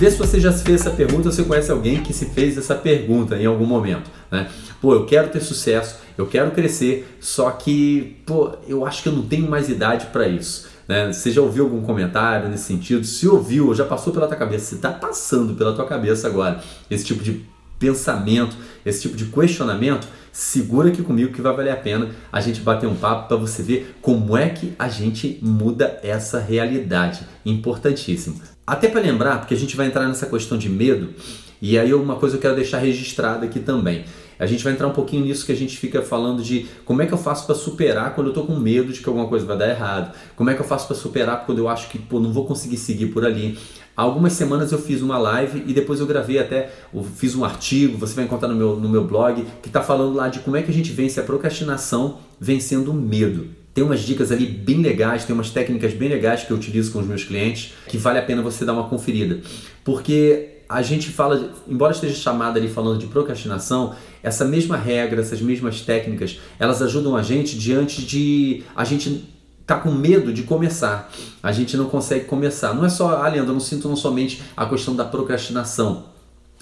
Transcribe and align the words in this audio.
Vê 0.00 0.10
se 0.10 0.16
você 0.16 0.40
já 0.40 0.50
fez 0.50 0.80
essa 0.80 0.90
pergunta 0.90 1.28
ou 1.28 1.30
você 1.30 1.44
conhece 1.44 1.70
alguém 1.70 2.02
que 2.02 2.14
se 2.14 2.24
fez 2.24 2.56
essa 2.56 2.74
pergunta 2.74 3.36
em 3.36 3.44
algum 3.44 3.66
momento. 3.66 4.10
Né? 4.30 4.48
Pô, 4.80 4.94
eu 4.94 5.04
quero 5.04 5.28
ter 5.28 5.42
sucesso, 5.42 5.96
eu 6.16 6.26
quero 6.26 6.52
crescer, 6.52 7.18
só 7.20 7.50
que 7.50 8.16
pô, 8.24 8.52
eu 8.66 8.86
acho 8.86 9.02
que 9.02 9.10
eu 9.10 9.12
não 9.12 9.26
tenho 9.26 9.46
mais 9.46 9.68
idade 9.68 10.06
para 10.06 10.26
isso. 10.26 10.68
Né? 10.88 11.12
Você 11.12 11.30
já 11.30 11.42
ouviu 11.42 11.64
algum 11.64 11.82
comentário 11.82 12.48
nesse 12.48 12.64
sentido? 12.64 13.04
Se 13.04 13.28
ouviu, 13.28 13.74
já 13.74 13.84
passou 13.84 14.10
pela 14.10 14.26
tua 14.26 14.38
cabeça, 14.38 14.70
se 14.70 14.76
está 14.76 14.90
passando 14.90 15.52
pela 15.52 15.74
tua 15.74 15.84
cabeça 15.84 16.26
agora 16.26 16.62
esse 16.90 17.04
tipo 17.04 17.22
de 17.22 17.44
pensamento, 17.78 18.56
esse 18.86 19.02
tipo 19.02 19.14
de 19.14 19.26
questionamento, 19.26 20.08
segura 20.32 20.88
aqui 20.88 21.02
comigo 21.02 21.34
que 21.34 21.42
vai 21.42 21.54
valer 21.54 21.72
a 21.72 21.76
pena 21.76 22.08
a 22.32 22.40
gente 22.40 22.62
bater 22.62 22.86
um 22.86 22.96
papo 22.96 23.28
para 23.28 23.36
você 23.36 23.62
ver 23.62 23.94
como 24.00 24.34
é 24.34 24.48
que 24.48 24.72
a 24.78 24.88
gente 24.88 25.38
muda 25.42 26.00
essa 26.02 26.40
realidade. 26.40 27.20
Importantíssimo. 27.44 28.40
Até 28.66 28.88
para 28.88 29.00
lembrar, 29.00 29.38
porque 29.38 29.54
a 29.54 29.56
gente 29.56 29.76
vai 29.76 29.86
entrar 29.86 30.06
nessa 30.06 30.26
questão 30.26 30.56
de 30.56 30.68
medo, 30.68 31.10
e 31.60 31.78
aí 31.78 31.92
uma 31.92 32.16
coisa 32.16 32.36
eu 32.36 32.40
quero 32.40 32.54
deixar 32.54 32.78
registrada 32.78 33.44
aqui 33.46 33.60
também. 33.60 34.04
A 34.38 34.46
gente 34.46 34.64
vai 34.64 34.72
entrar 34.72 34.86
um 34.88 34.92
pouquinho 34.92 35.22
nisso 35.22 35.44
que 35.44 35.52
a 35.52 35.56
gente 35.56 35.76
fica 35.76 36.00
falando 36.00 36.42
de 36.42 36.66
como 36.86 37.02
é 37.02 37.06
que 37.06 37.12
eu 37.12 37.18
faço 37.18 37.44
para 37.44 37.54
superar 37.54 38.14
quando 38.14 38.28
eu 38.28 38.32
tô 38.32 38.42
com 38.44 38.56
medo 38.56 38.90
de 38.90 39.00
que 39.00 39.06
alguma 39.06 39.28
coisa 39.28 39.44
vai 39.44 39.58
dar 39.58 39.68
errado. 39.68 40.14
Como 40.34 40.48
é 40.48 40.54
que 40.54 40.60
eu 40.60 40.64
faço 40.64 40.86
para 40.86 40.96
superar 40.96 41.44
quando 41.44 41.58
eu 41.58 41.68
acho 41.68 41.90
que 41.90 41.98
pô, 41.98 42.18
não 42.18 42.32
vou 42.32 42.46
conseguir 42.46 42.78
seguir 42.78 43.08
por 43.08 43.22
ali. 43.22 43.58
Há 43.94 44.00
algumas 44.00 44.32
semanas 44.32 44.72
eu 44.72 44.78
fiz 44.78 45.02
uma 45.02 45.18
live 45.18 45.62
e 45.66 45.74
depois 45.74 46.00
eu 46.00 46.06
gravei 46.06 46.38
até, 46.38 46.72
eu 46.94 47.04
fiz 47.04 47.34
um 47.34 47.44
artigo, 47.44 47.98
você 47.98 48.14
vai 48.14 48.24
encontrar 48.24 48.48
no 48.48 48.54
meu, 48.54 48.76
no 48.76 48.88
meu 48.88 49.04
blog, 49.04 49.44
que 49.60 49.68
está 49.68 49.82
falando 49.82 50.14
lá 50.14 50.28
de 50.28 50.38
como 50.38 50.56
é 50.56 50.62
que 50.62 50.70
a 50.70 50.74
gente 50.74 50.90
vence 50.90 51.20
a 51.20 51.22
procrastinação 51.22 52.18
vencendo 52.40 52.92
o 52.92 52.94
medo. 52.94 53.59
Tem 53.72 53.84
umas 53.84 54.00
dicas 54.00 54.32
ali 54.32 54.46
bem 54.46 54.82
legais, 54.82 55.24
tem 55.24 55.34
umas 55.34 55.50
técnicas 55.50 55.94
bem 55.94 56.08
legais 56.08 56.42
que 56.42 56.50
eu 56.50 56.56
utilizo 56.56 56.92
com 56.92 56.98
os 56.98 57.06
meus 57.06 57.22
clientes 57.22 57.72
que 57.86 57.96
vale 57.96 58.18
a 58.18 58.22
pena 58.22 58.42
você 58.42 58.64
dar 58.64 58.72
uma 58.72 58.88
conferida. 58.88 59.40
Porque 59.84 60.60
a 60.68 60.82
gente 60.82 61.08
fala, 61.08 61.52
embora 61.68 61.92
esteja 61.92 62.14
chamada 62.14 62.58
ali 62.58 62.68
falando 62.68 62.98
de 62.98 63.06
procrastinação, 63.06 63.94
essa 64.22 64.44
mesma 64.44 64.76
regra, 64.76 65.20
essas 65.20 65.40
mesmas 65.40 65.80
técnicas, 65.80 66.38
elas 66.58 66.82
ajudam 66.82 67.16
a 67.16 67.22
gente 67.22 67.58
diante 67.58 68.02
de 68.02 68.62
a 68.74 68.84
gente 68.84 69.28
tá 69.66 69.76
com 69.76 69.90
medo 69.90 70.32
de 70.32 70.42
começar. 70.42 71.10
A 71.40 71.52
gente 71.52 71.76
não 71.76 71.86
consegue 71.86 72.24
começar. 72.24 72.74
Não 72.74 72.84
é 72.84 72.88
só, 72.88 73.22
ah, 73.22 73.28
Leandro, 73.28 73.50
eu 73.50 73.54
não 73.54 73.60
sinto 73.60 73.88
não 73.88 73.96
somente 73.96 74.42
a 74.56 74.66
questão 74.66 74.96
da 74.96 75.04
procrastinação, 75.04 76.06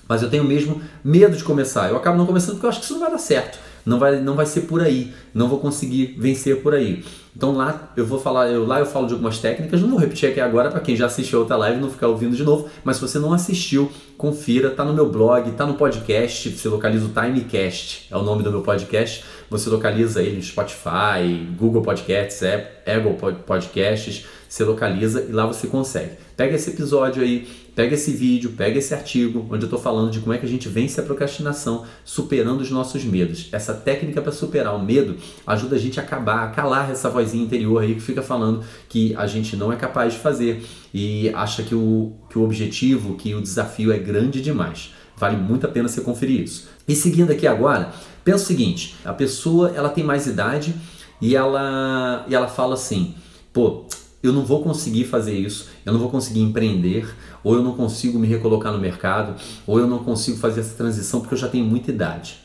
mas 0.07 0.23
eu 0.23 0.29
tenho 0.29 0.45
mesmo 0.45 0.81
medo 1.03 1.37
de 1.37 1.43
começar. 1.43 1.89
Eu 1.89 1.97
acabo 1.97 2.19
não 2.19 2.27
começando 2.27 2.53
porque 2.53 2.67
eu 2.67 2.71
acho 2.71 2.81
que 2.81 2.85
isso 2.85 2.95
não 2.95 3.01
vai 3.01 3.11
dar 3.11 3.19
certo 3.19 3.59
não 3.89 3.99
vai, 3.99 4.21
não 4.21 4.35
vai 4.35 4.45
ser 4.45 4.63
por 4.63 4.83
aí, 4.83 5.13
não 5.33 5.49
vou 5.49 5.59
conseguir 5.59 6.15
vencer 6.19 6.63
por 6.63 6.75
aí. 6.75 7.03
Então 7.35 7.53
lá 7.53 7.93
eu 7.97 8.05
vou 8.05 8.19
falar, 8.19 8.49
eu, 8.49 8.67
lá 8.67 8.81
eu 8.81 8.87
falo 8.87 9.07
de 9.07 9.13
algumas 9.13 9.39
técnicas, 9.39 9.81
não 9.81 9.91
vou 9.91 9.99
repetir 9.99 10.29
aqui 10.29 10.41
agora 10.41 10.71
para 10.71 10.81
quem 10.81 10.95
já 10.95 11.07
assistiu 11.07 11.39
a 11.39 11.43
outra 11.43 11.57
live 11.57 11.81
não 11.81 11.89
ficar 11.89 12.09
ouvindo 12.09 12.37
de 12.37 12.45
novo, 12.45 12.69
mas 12.85 12.97
se 12.97 13.03
você 13.03 13.19
não 13.19 13.33
assistiu, 13.33 13.91
confira, 14.17 14.71
tá 14.71 14.85
no 14.85 14.93
meu 14.93 15.09
blog, 15.09 15.51
tá 15.53 15.65
no 15.65 15.75
podcast, 15.75 16.51
você 16.51 16.69
localiza 16.69 17.07
o 17.07 17.09
Timecast, 17.09 18.09
é 18.11 18.17
o 18.17 18.23
nome 18.23 18.43
do 18.43 18.51
meu 18.51 18.63
podcast, 18.63 19.25
você 19.49 19.71
localiza 19.71 20.23
ele 20.23 20.37
no 20.37 20.43
Spotify, 20.43 21.47
Google 21.57 21.81
Podcasts, 21.81 22.43
Apple 22.43 23.35
Podcasts, 23.47 24.27
você 24.49 24.65
localiza 24.65 25.27
e 25.29 25.33
lá 25.33 25.45
você 25.47 25.67
consegue. 25.67 26.13
Pega 26.37 26.55
esse 26.55 26.71
episódio 26.71 27.23
aí, 27.23 27.47
pega 27.75 27.95
esse 27.95 28.13
vídeo, 28.13 28.55
pega 28.57 28.79
esse 28.79 28.95
artigo 28.95 29.47
onde 29.51 29.65
eu 29.65 29.67
estou 29.67 29.79
falando 29.79 30.11
de 30.11 30.21
como 30.21 30.33
é 30.33 30.39
que 30.39 30.47
a 30.47 30.49
gente 30.49 30.69
vence 30.69 30.99
a 30.99 31.03
procrastinação 31.03 31.85
superando 32.05 32.61
os 32.61 32.71
nossos 32.71 33.05
medos. 33.05 33.49
Essa 33.53 33.75
técnica 33.75 34.23
para 34.23 34.33
superar 34.33 34.75
o 34.75 34.83
medo 34.83 35.17
ajuda 35.47 35.77
a 35.77 35.79
gente 35.79 36.01
a 36.01 36.03
acabar, 36.03 36.45
a 36.45 36.49
calar 36.49 36.91
essa 36.91 37.11
vozinha 37.11 37.45
interior 37.45 37.83
aí 37.83 37.95
que 37.95 38.01
fica 38.01 38.23
falando 38.23 38.65
que 38.89 39.15
a 39.17 39.27
gente 39.27 39.55
não 39.57 39.73
é 39.73 39.77
capaz 39.77 40.15
de 40.15 40.21
fazer 40.21 40.65
e 40.95 41.29
acha 41.35 41.63
que 41.63 41.75
o, 41.75 42.13
que 42.31 42.39
o 42.39 42.43
objetivo, 42.43 43.17
que 43.17 43.35
o 43.35 43.43
desafio 43.43 43.93
é 43.93 43.99
grande 43.99 44.41
demais. 44.41 44.95
Vale 45.17 45.37
muito 45.37 45.67
a 45.67 45.69
pena 45.69 45.89
você 45.89 46.01
conferir 46.01 46.43
isso. 46.43 46.69
E 46.87 46.95
seguindo 46.95 47.31
aqui 47.31 47.47
agora, 47.47 47.93
pensa 48.25 48.45
o 48.45 48.47
seguinte: 48.47 48.95
a 49.05 49.13
pessoa 49.13 49.73
ela 49.75 49.89
tem 49.89 50.05
mais 50.05 50.27
idade 50.27 50.75
e 51.21 51.35
ela, 51.35 52.25
e 52.29 52.35
ela 52.35 52.47
fala 52.47 52.75
assim, 52.75 53.15
pô, 53.53 53.85
eu 54.23 54.33
não 54.33 54.45
vou 54.45 54.63
conseguir 54.63 55.05
fazer 55.05 55.35
isso, 55.35 55.69
eu 55.87 55.93
não 55.93 56.01
vou 56.01 56.11
conseguir 56.11 56.41
empreender, 56.41 57.09
ou 57.45 57.55
eu 57.55 57.63
não 57.63 57.75
consigo 57.75 58.19
me 58.19 58.27
recolocar 58.27 58.73
no 58.73 58.79
mercado, 58.79 59.41
ou 59.67 59.79
eu 59.79 59.87
não 59.87 59.99
consigo 59.99 60.37
fazer 60.39 60.61
essa 60.61 60.75
transição 60.75 61.21
porque 61.21 61.35
eu 61.35 61.39
já 61.39 61.49
tenho 61.49 61.65
muita 61.65 61.91
idade. 61.91 62.41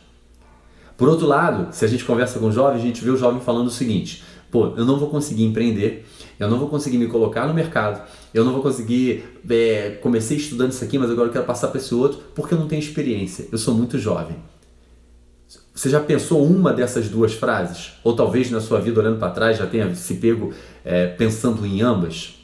Por 0.95 1.09
outro 1.09 1.25
lado, 1.25 1.73
se 1.73 1.83
a 1.83 1.87
gente 1.87 2.05
conversa 2.05 2.39
com 2.39 2.51
jovens, 2.51 2.81
a 2.81 2.85
gente 2.85 3.03
vê 3.03 3.09
o 3.09 3.17
jovem 3.17 3.41
falando 3.41 3.67
o 3.67 3.71
seguinte: 3.71 4.23
pô, 4.51 4.73
eu 4.77 4.85
não 4.85 4.99
vou 4.99 5.09
conseguir 5.09 5.43
empreender, 5.43 6.05
eu 6.39 6.49
não 6.49 6.59
vou 6.59 6.67
conseguir 6.67 6.97
me 6.97 7.07
colocar 7.07 7.47
no 7.47 7.53
mercado, 7.53 8.07
eu 8.33 8.45
não 8.45 8.53
vou 8.53 8.61
conseguir. 8.61 9.41
É, 9.49 9.97
comecei 10.01 10.37
estudando 10.37 10.71
isso 10.71 10.83
aqui, 10.83 10.99
mas 10.99 11.09
agora 11.09 11.27
eu 11.27 11.33
quero 11.33 11.45
passar 11.45 11.69
para 11.69 11.79
esse 11.79 11.93
outro 11.95 12.21
porque 12.35 12.53
eu 12.53 12.59
não 12.59 12.67
tenho 12.67 12.79
experiência, 12.79 13.47
eu 13.51 13.57
sou 13.57 13.73
muito 13.73 13.97
jovem. 13.97 14.37
Você 15.73 15.89
já 15.89 15.99
pensou 15.99 16.45
uma 16.45 16.71
dessas 16.71 17.09
duas 17.09 17.33
frases? 17.33 17.93
Ou 18.03 18.15
talvez 18.15 18.51
na 18.51 18.61
sua 18.61 18.79
vida, 18.79 18.99
olhando 18.99 19.17
para 19.17 19.31
trás, 19.31 19.57
já 19.57 19.65
tenha 19.65 19.93
se 19.95 20.13
pego 20.15 20.53
é, 20.83 21.07
pensando 21.07 21.65
em 21.65 21.81
ambas? 21.81 22.35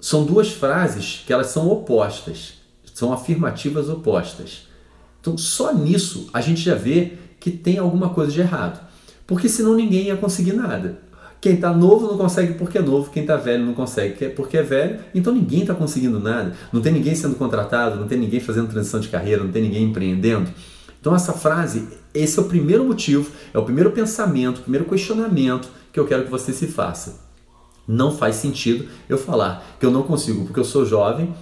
São 0.00 0.24
duas 0.24 0.50
frases 0.50 1.22
que 1.26 1.32
elas 1.32 1.48
são 1.48 1.68
opostas, 1.68 2.54
são 2.92 3.12
afirmativas 3.12 3.88
opostas. 3.88 4.68
Então, 5.20 5.38
só 5.38 5.72
nisso 5.72 6.28
a 6.32 6.40
gente 6.40 6.60
já 6.60 6.74
vê 6.74 7.14
que 7.40 7.50
tem 7.50 7.78
alguma 7.78 8.10
coisa 8.10 8.30
de 8.30 8.40
errado. 8.40 8.86
Porque 9.26 9.48
senão 9.48 9.74
ninguém 9.74 10.08
ia 10.08 10.16
conseguir 10.16 10.52
nada. 10.52 11.02
Quem 11.40 11.54
está 11.54 11.72
novo 11.72 12.06
não 12.06 12.16
consegue 12.16 12.54
porque 12.54 12.78
é 12.78 12.82
novo, 12.82 13.10
quem 13.10 13.22
está 13.22 13.36
velho 13.36 13.66
não 13.66 13.74
consegue 13.74 14.30
porque 14.30 14.56
é 14.56 14.62
velho, 14.62 15.00
então 15.14 15.30
ninguém 15.32 15.60
está 15.60 15.74
conseguindo 15.74 16.18
nada. 16.18 16.54
Não 16.72 16.80
tem 16.80 16.92
ninguém 16.92 17.14
sendo 17.14 17.36
contratado, 17.36 18.00
não 18.00 18.06
tem 18.06 18.18
ninguém 18.18 18.40
fazendo 18.40 18.68
transição 18.68 18.98
de 18.98 19.08
carreira, 19.08 19.44
não 19.44 19.52
tem 19.52 19.62
ninguém 19.62 19.84
empreendendo. 19.84 20.50
Então, 20.98 21.14
essa 21.14 21.34
frase, 21.34 21.86
esse 22.14 22.38
é 22.38 22.42
o 22.42 22.46
primeiro 22.46 22.82
motivo, 22.82 23.30
é 23.52 23.58
o 23.58 23.62
primeiro 23.62 23.90
pensamento, 23.90 24.58
o 24.58 24.62
primeiro 24.62 24.86
questionamento 24.86 25.68
que 25.92 26.00
eu 26.00 26.06
quero 26.06 26.24
que 26.24 26.30
você 26.30 26.50
se 26.50 26.66
faça. 26.66 27.23
Não 27.86 28.10
faz 28.10 28.36
sentido 28.36 28.88
eu 29.08 29.18
falar 29.18 29.76
que 29.78 29.84
eu 29.84 29.90
não 29.90 30.02
consigo 30.02 30.44
porque 30.44 30.60
eu 30.60 30.64
sou 30.64 30.84
jovem 30.86 31.34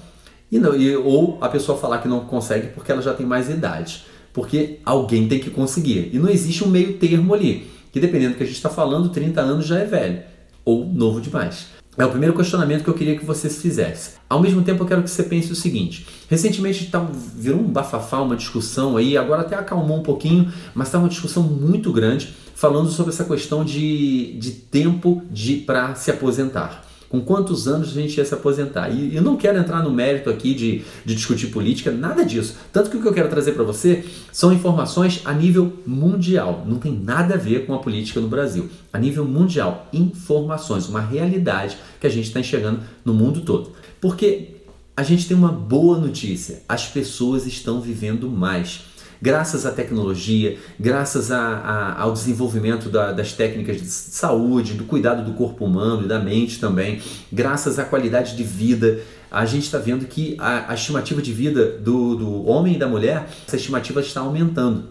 e 0.50 0.58
não, 0.58 0.74
e, 0.76 0.94
ou 0.96 1.38
a 1.40 1.48
pessoa 1.48 1.78
falar 1.78 1.98
que 1.98 2.08
não 2.08 2.20
consegue 2.20 2.68
porque 2.68 2.92
ela 2.92 3.00
já 3.00 3.14
tem 3.14 3.24
mais 3.24 3.48
idade. 3.48 4.04
Porque 4.32 4.80
alguém 4.84 5.28
tem 5.28 5.38
que 5.38 5.50
conseguir. 5.50 6.10
E 6.12 6.18
não 6.18 6.28
existe 6.28 6.64
um 6.64 6.68
meio 6.68 6.98
termo 6.98 7.34
ali. 7.34 7.70
Que 7.92 8.00
dependendo 8.00 8.32
do 8.34 8.36
que 8.36 8.42
a 8.42 8.46
gente 8.46 8.56
está 8.56 8.70
falando, 8.70 9.10
30 9.10 9.40
anos 9.40 9.66
já 9.66 9.78
é 9.78 9.84
velho 9.84 10.22
ou 10.64 10.86
novo 10.86 11.20
demais. 11.20 11.66
É 11.96 12.04
o 12.06 12.08
primeiro 12.08 12.34
questionamento 12.34 12.84
que 12.84 12.88
eu 12.88 12.94
queria 12.94 13.18
que 13.18 13.24
você 13.24 13.50
fizesse. 13.50 14.12
Ao 14.28 14.40
mesmo 14.40 14.62
tempo, 14.62 14.82
eu 14.82 14.86
quero 14.86 15.02
que 15.02 15.10
você 15.10 15.22
pense 15.22 15.52
o 15.52 15.54
seguinte: 15.54 16.06
recentemente 16.28 16.86
tá, 16.86 17.06
virou 17.36 17.60
um 17.60 17.68
bafafá, 17.68 18.20
uma 18.22 18.34
discussão 18.34 18.96
aí, 18.96 19.16
agora 19.16 19.42
até 19.42 19.56
acalmou 19.56 19.98
um 19.98 20.02
pouquinho, 20.02 20.50
mas 20.74 20.88
está 20.88 20.98
uma 20.98 21.08
discussão 21.08 21.42
muito 21.42 21.92
grande 21.92 22.34
falando 22.54 22.90
sobre 22.90 23.12
essa 23.12 23.24
questão 23.24 23.64
de, 23.64 24.38
de 24.38 24.52
tempo 24.52 25.22
de 25.30 25.56
para 25.56 25.94
se 25.94 26.10
aposentar 26.10 26.91
com 27.12 27.20
quantos 27.20 27.68
anos 27.68 27.90
a 27.90 27.92
gente 27.92 28.16
ia 28.16 28.24
se 28.24 28.32
aposentar. 28.32 28.88
E 28.88 29.14
eu 29.14 29.20
não 29.20 29.36
quero 29.36 29.58
entrar 29.58 29.82
no 29.82 29.90
mérito 29.90 30.30
aqui 30.30 30.54
de, 30.54 30.82
de 31.04 31.14
discutir 31.14 31.48
política, 31.48 31.90
nada 31.92 32.24
disso. 32.24 32.56
Tanto 32.72 32.88
que 32.88 32.96
o 32.96 33.02
que 33.02 33.06
eu 33.06 33.12
quero 33.12 33.28
trazer 33.28 33.52
para 33.52 33.64
você 33.64 34.02
são 34.32 34.50
informações 34.50 35.20
a 35.26 35.34
nível 35.34 35.74
mundial. 35.86 36.64
Não 36.66 36.78
tem 36.78 36.90
nada 36.90 37.34
a 37.34 37.36
ver 37.36 37.66
com 37.66 37.74
a 37.74 37.78
política 37.80 38.18
no 38.18 38.28
Brasil. 38.28 38.70
A 38.90 38.98
nível 38.98 39.26
mundial, 39.26 39.88
informações, 39.92 40.88
uma 40.88 41.02
realidade 41.02 41.76
que 42.00 42.06
a 42.06 42.10
gente 42.10 42.28
está 42.28 42.40
enxergando 42.40 42.80
no 43.04 43.12
mundo 43.12 43.42
todo. 43.42 43.72
Porque 44.00 44.62
a 44.96 45.02
gente 45.02 45.28
tem 45.28 45.36
uma 45.36 45.52
boa 45.52 45.98
notícia: 45.98 46.62
as 46.66 46.86
pessoas 46.86 47.46
estão 47.46 47.78
vivendo 47.78 48.30
mais. 48.30 48.90
Graças 49.22 49.64
à 49.64 49.70
tecnologia, 49.70 50.58
graças 50.78 51.30
a, 51.30 51.38
a, 51.38 52.02
ao 52.02 52.12
desenvolvimento 52.12 52.88
da, 52.88 53.12
das 53.12 53.32
técnicas 53.32 53.80
de 53.80 53.86
saúde, 53.86 54.74
do 54.74 54.82
cuidado 54.82 55.24
do 55.24 55.34
corpo 55.34 55.64
humano 55.64 56.04
e 56.04 56.08
da 56.08 56.18
mente 56.18 56.58
também, 56.58 57.00
graças 57.32 57.78
à 57.78 57.84
qualidade 57.84 58.36
de 58.36 58.42
vida, 58.42 59.00
a 59.30 59.46
gente 59.46 59.62
está 59.62 59.78
vendo 59.78 60.06
que 60.06 60.34
a, 60.40 60.72
a, 60.72 60.74
estimativa 60.74 61.22
de 61.22 61.32
vida 61.32 61.78
do, 61.78 62.16
do 62.16 62.46
homem 62.48 62.74
e 62.74 62.78
da 62.78 62.88
mulher, 62.88 63.28
essa 63.46 63.54
estimativa 63.54 64.00
está 64.00 64.20
aumentando. 64.20 64.88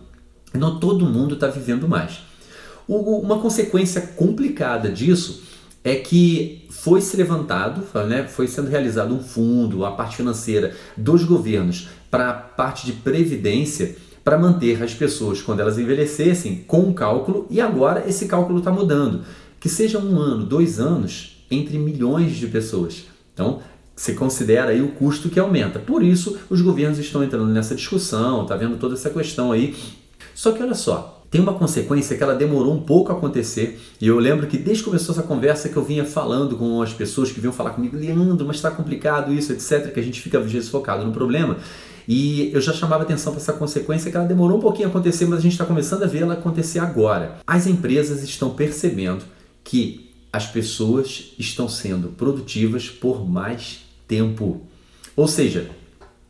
Não 0.54 0.80
todo 0.80 1.06
mundo 1.06 1.36
está 1.36 1.48
vivendo 1.48 1.88
mais. 1.88 2.20
O, 2.88 3.20
uma 3.20 3.40
consequência 3.40 4.00
complicada 4.02 4.90
disso 4.90 5.44
é 5.84 5.96
que 5.96 6.66
foi 6.70 7.02
se 7.02 7.18
levantado, 7.18 7.84
né, 8.08 8.24
foi 8.28 8.48
sendo 8.48 8.70
realizado 8.70 9.14
um 9.14 9.22
fundo, 9.22 9.84
a 9.84 9.92
parte 9.92 10.16
financeira 10.16 10.74
dos 10.96 11.24
governos 11.26 11.90
para 12.10 12.30
a 12.30 12.34
parte 12.34 12.86
de 12.86 12.94
previdência 12.94 13.96
para 14.24 14.38
manter 14.38 14.82
as 14.84 14.94
pessoas 14.94 15.42
quando 15.42 15.60
elas 15.60 15.78
envelhecessem 15.78 16.64
com 16.68 16.82
um 16.82 16.94
cálculo 16.94 17.48
e 17.50 17.60
agora 17.60 18.08
esse 18.08 18.28
cálculo 18.28 18.60
está 18.60 18.72
mudando. 18.72 19.24
Que 19.60 19.70
seja 19.70 20.00
um 20.00 20.18
ano, 20.18 20.46
dois 20.46 20.80
anos, 20.80 21.46
entre 21.50 21.78
milhões 21.78 22.36
de 22.36 22.48
pessoas. 22.48 23.06
Então, 23.34 23.60
você 23.96 24.14
considera 24.14 24.72
aí 24.72 24.82
o 24.82 24.90
custo 24.90 25.30
que 25.30 25.40
aumenta. 25.40 25.78
Por 25.78 26.02
isso, 26.04 26.38
os 26.50 26.62
governos 26.62 26.98
estão 26.98 27.24
entrando 27.24 27.52
nessa 27.52 27.76
discussão, 27.76 28.46
tá 28.46 28.56
vendo 28.56 28.78
toda 28.78 28.96
essa 28.96 29.10
questão 29.10 29.52
aí. 29.52 29.76
Só 30.34 30.52
que 30.52 30.64
olha 30.64 30.74
só, 30.74 31.22
tem 31.30 31.40
uma 31.40 31.54
consequência 31.54 32.18
que 32.18 32.22
ela 32.24 32.36
demorou 32.36 32.74
um 32.74 32.82
pouco 32.82 33.12
a 33.12 33.16
acontecer. 33.16 33.80
E 34.02 34.08
eu 34.08 34.20
lembro 34.20 34.48
que 34.48 34.58
desde 34.58 34.84
que 34.84 34.90
começou 34.90 35.14
essa 35.14 35.24
conversa 35.24 35.70
que 35.70 35.78
eu 35.78 35.84
vinha 35.84 36.04
falando 36.04 36.58
com 36.58 36.82
as 36.82 36.94
pessoas 36.94 37.32
que 37.32 37.40
vinham 37.40 37.54
falar 37.54 37.70
comigo, 37.72 37.96
Leandro, 37.96 38.46
mas 38.46 38.58
está 38.58 38.70
complicado 38.70 39.34
isso, 39.34 39.54
etc., 39.54 39.94
que 39.94 40.00
a 40.00 40.04
gente 40.04 40.20
fica 40.20 40.40
às 40.40 40.52
vezes 40.52 40.68
focado 40.68 41.06
no 41.06 41.12
problema. 41.14 41.58
E 42.14 42.52
eu 42.54 42.60
já 42.60 42.74
chamava 42.74 43.04
atenção 43.04 43.32
para 43.32 43.42
essa 43.42 43.54
consequência 43.54 44.12
que 44.12 44.18
ela 44.18 44.26
demorou 44.26 44.58
um 44.58 44.62
pouquinho 44.62 44.90
a 44.90 44.92
acontecer, 44.92 45.26
mas 45.28 45.40
a 45.40 45.42
gente 45.42 45.54
está 45.54 45.64
começando 45.64 46.04
a 46.04 46.08
ver 46.08 46.24
ela 46.24 46.34
acontecer 46.34 46.80
agora. 46.80 47.38
As 47.48 47.68
empresas 47.68 48.22
estão 48.22 48.50
percebendo 48.50 49.24
que 49.64 50.12
as 50.34 50.46
pessoas 50.46 51.32
estão 51.40 51.70
sendo 51.70 52.10
produtivas 52.10 52.90
por 52.90 53.26
mais 53.26 53.86
tempo. 54.10 54.60
Ou 55.16 55.26
seja, 55.26 55.70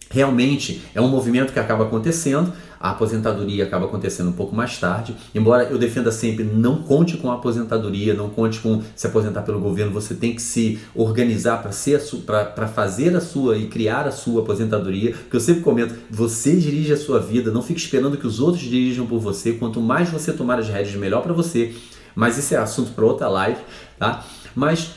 realmente 0.07 0.83
é 0.93 1.01
um 1.01 1.07
movimento 1.07 1.51
que 1.51 1.57
acaba 1.57 1.85
acontecendo, 1.85 2.53
a 2.81 2.91
aposentadoria 2.91 3.63
acaba 3.63 3.85
acontecendo 3.85 4.29
um 4.29 4.33
pouco 4.33 4.55
mais 4.55 4.77
tarde. 4.77 5.15
Embora 5.35 5.65
eu 5.65 5.77
defenda 5.77 6.11
sempre 6.11 6.43
não 6.43 6.81
conte 6.81 7.17
com 7.17 7.29
a 7.31 7.35
aposentadoria, 7.35 8.13
não 8.13 8.29
conte 8.29 8.59
com 8.59 8.81
se 8.95 9.05
aposentar 9.05 9.43
pelo 9.43 9.59
governo, 9.59 9.91
você 9.91 10.15
tem 10.15 10.33
que 10.33 10.41
se 10.41 10.79
organizar 10.95 11.61
para 11.61 12.67
fazer 12.67 13.15
a 13.15 13.21
sua 13.21 13.57
e 13.57 13.67
criar 13.67 14.07
a 14.07 14.11
sua 14.11 14.41
aposentadoria. 14.41 15.13
Que 15.29 15.35
eu 15.35 15.39
sempre 15.39 15.61
comento, 15.61 15.93
você 16.09 16.55
dirige 16.55 16.91
a 16.91 16.97
sua 16.97 17.19
vida, 17.19 17.51
não 17.51 17.61
fique 17.61 17.79
esperando 17.79 18.17
que 18.17 18.25
os 18.25 18.39
outros 18.39 18.63
dirijam 18.63 19.05
por 19.05 19.19
você. 19.19 19.53
Quanto 19.53 19.79
mais 19.79 20.09
você 20.09 20.33
tomar 20.33 20.57
as 20.57 20.67
rédeas, 20.67 20.95
melhor 20.95 21.21
para 21.21 21.33
você. 21.33 21.75
Mas 22.15 22.37
isso 22.37 22.53
é 22.53 22.57
assunto 22.57 22.91
para 22.91 23.05
outra 23.05 23.27
live, 23.29 23.59
tá? 23.99 24.25
Mas 24.55 24.91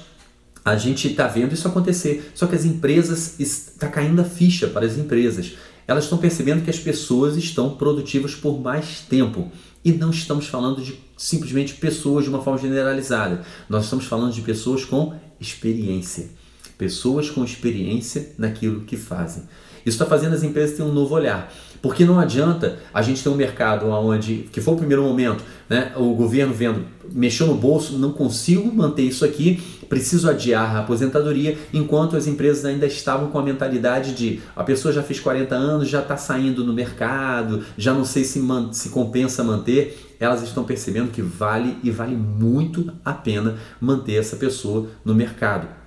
a 0.65 0.77
gente 0.77 1.09
está 1.09 1.27
vendo 1.27 1.53
isso 1.53 1.69
acontecer. 1.69 2.33
Só 2.35 2.47
que 2.47 2.55
as 2.55 2.65
empresas 2.65 3.39
está 3.39 3.89
caindo 3.89 4.21
a 4.21 4.25
ficha 4.25 4.67
para 4.69 4.87
as 4.87 4.97
empresas 4.97 5.53
elas 5.87 6.05
estão 6.05 6.19
percebendo 6.19 6.65
que 6.65 6.71
as 6.71 6.79
pessoas 6.79 7.37
estão 7.37 7.77
produtivas 7.77 8.35
por 8.35 8.61
mais 8.61 9.01
tempo. 9.01 9.51
E 9.85 9.93
não 9.93 10.11
estamos 10.11 10.47
falando 10.47 10.83
de 10.83 10.99
simplesmente 11.17 11.75
pessoas 11.75 12.25
de 12.25 12.31
uma 12.31 12.43
forma 12.43 12.59
generalizada. 12.59 13.45
Nós 13.69 13.85
estamos 13.85 14.07
falando 14.07 14.33
de 14.33 14.41
pessoas 14.41 14.85
com 14.85 15.15
experiência. 15.39 16.31
Pessoas 16.79 17.31
com 17.31 17.45
experiência 17.45 18.33
naquilo 18.39 18.81
que 18.83 18.97
fazem. 18.97 19.43
Isso 19.85 19.97
está 19.97 20.07
fazendo 20.07 20.35
as 20.35 20.43
empresas 20.43 20.77
terem 20.77 20.91
um 20.91 20.95
novo 20.95 21.15
olhar. 21.15 21.53
Porque 21.85 22.03
não 22.07 22.19
adianta 22.19 22.79
a 22.95 23.03
gente 23.03 23.23
ter 23.23 23.29
um 23.29 23.35
mercado 23.35 23.89
onde, 23.91 24.49
que 24.51 24.59
foi 24.59 24.73
o 24.73 24.77
primeiro 24.79 25.03
momento, 25.03 25.45
né, 25.69 25.93
o 25.97 26.15
governo 26.15 26.55
vendo, 26.55 26.83
mexeu 27.13 27.47
no 27.47 27.55
bolso, 27.57 27.99
não 27.99 28.11
consigo 28.11 28.75
manter 28.75 29.03
isso 29.03 29.23
aqui, 29.23 29.63
preciso 29.87 30.31
adiar 30.31 30.77
a 30.77 30.79
aposentadoria, 30.79 31.59
enquanto 31.75 32.17
as 32.17 32.27
empresas 32.27 32.65
ainda 32.65 32.87
estavam 32.87 33.29
com 33.29 33.39
a 33.39 33.43
mentalidade 33.43 34.15
de 34.15 34.41
a 34.57 34.65
pessoa 34.65 34.95
já 34.95 35.03
fez 35.03 35.21
40 35.21 35.55
anos, 35.55 35.87
já 35.87 36.01
está 36.01 36.17
saindo 36.17 36.65
no 36.65 36.73
mercado, 36.73 37.63
já 37.77 37.93
não 37.93 38.07
sei 38.07 38.25
se, 38.25 38.41
se 38.73 38.89
compensa 38.89 39.45
manter, 39.45 40.17
elas 40.19 40.43
estão 40.43 40.65
percebendo 40.65 41.11
que 41.11 41.21
vale 41.21 41.77
e 41.83 41.91
vale 41.91 42.17
muito 42.17 42.91
a 43.05 43.13
pena 43.13 43.57
manter 43.79 44.15
essa 44.15 44.37
pessoa 44.37 44.87
no 45.05 45.15
mercado. 45.15 45.84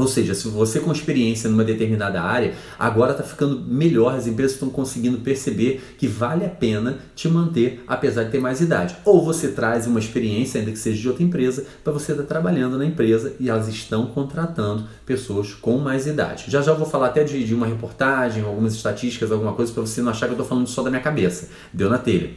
Ou 0.00 0.08
seja, 0.08 0.34
se 0.34 0.48
você 0.48 0.80
com 0.80 0.90
experiência 0.90 1.50
numa 1.50 1.62
determinada 1.62 2.22
área, 2.22 2.54
agora 2.78 3.12
está 3.12 3.22
ficando 3.22 3.60
melhor, 3.60 4.14
as 4.14 4.26
empresas 4.26 4.54
estão 4.54 4.70
conseguindo 4.70 5.18
perceber 5.18 5.94
que 5.98 6.06
vale 6.06 6.42
a 6.42 6.48
pena 6.48 7.00
te 7.14 7.28
manter 7.28 7.84
apesar 7.86 8.24
de 8.24 8.30
ter 8.30 8.40
mais 8.40 8.62
idade. 8.62 8.96
Ou 9.04 9.22
você 9.22 9.48
traz 9.48 9.86
uma 9.86 9.98
experiência, 9.98 10.58
ainda 10.58 10.72
que 10.72 10.78
seja 10.78 10.98
de 10.98 11.06
outra 11.06 11.22
empresa, 11.22 11.66
para 11.84 11.92
você 11.92 12.12
estar 12.12 12.24
tá 12.24 12.28
trabalhando 12.30 12.78
na 12.78 12.86
empresa 12.86 13.34
e 13.38 13.50
elas 13.50 13.68
estão 13.68 14.06
contratando 14.06 14.86
pessoas 15.04 15.52
com 15.52 15.76
mais 15.76 16.06
idade. 16.06 16.46
Já 16.48 16.62
já 16.62 16.72
vou 16.72 16.86
falar 16.86 17.08
até 17.08 17.22
de, 17.22 17.44
de 17.44 17.54
uma 17.54 17.66
reportagem, 17.66 18.42
algumas 18.42 18.74
estatísticas, 18.74 19.30
alguma 19.30 19.52
coisa, 19.52 19.70
para 19.70 19.82
você 19.82 20.00
não 20.00 20.12
achar 20.12 20.28
que 20.28 20.32
eu 20.32 20.36
estou 20.36 20.46
falando 20.46 20.66
só 20.66 20.82
da 20.82 20.88
minha 20.88 21.02
cabeça. 21.02 21.50
Deu 21.74 21.90
na 21.90 21.98
telha. 21.98 22.30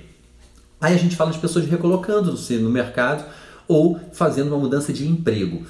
Aí 0.81 0.93
a 0.93 0.97
gente 0.97 1.15
fala 1.15 1.31
de 1.31 1.39
pessoas 1.39 1.65
recolocando-se 1.65 2.57
no 2.57 2.69
mercado 2.69 3.23
ou 3.69 3.97
fazendo 4.11 4.49
uma 4.49 4.57
mudança 4.57 4.91
de 4.91 5.07
emprego. 5.07 5.63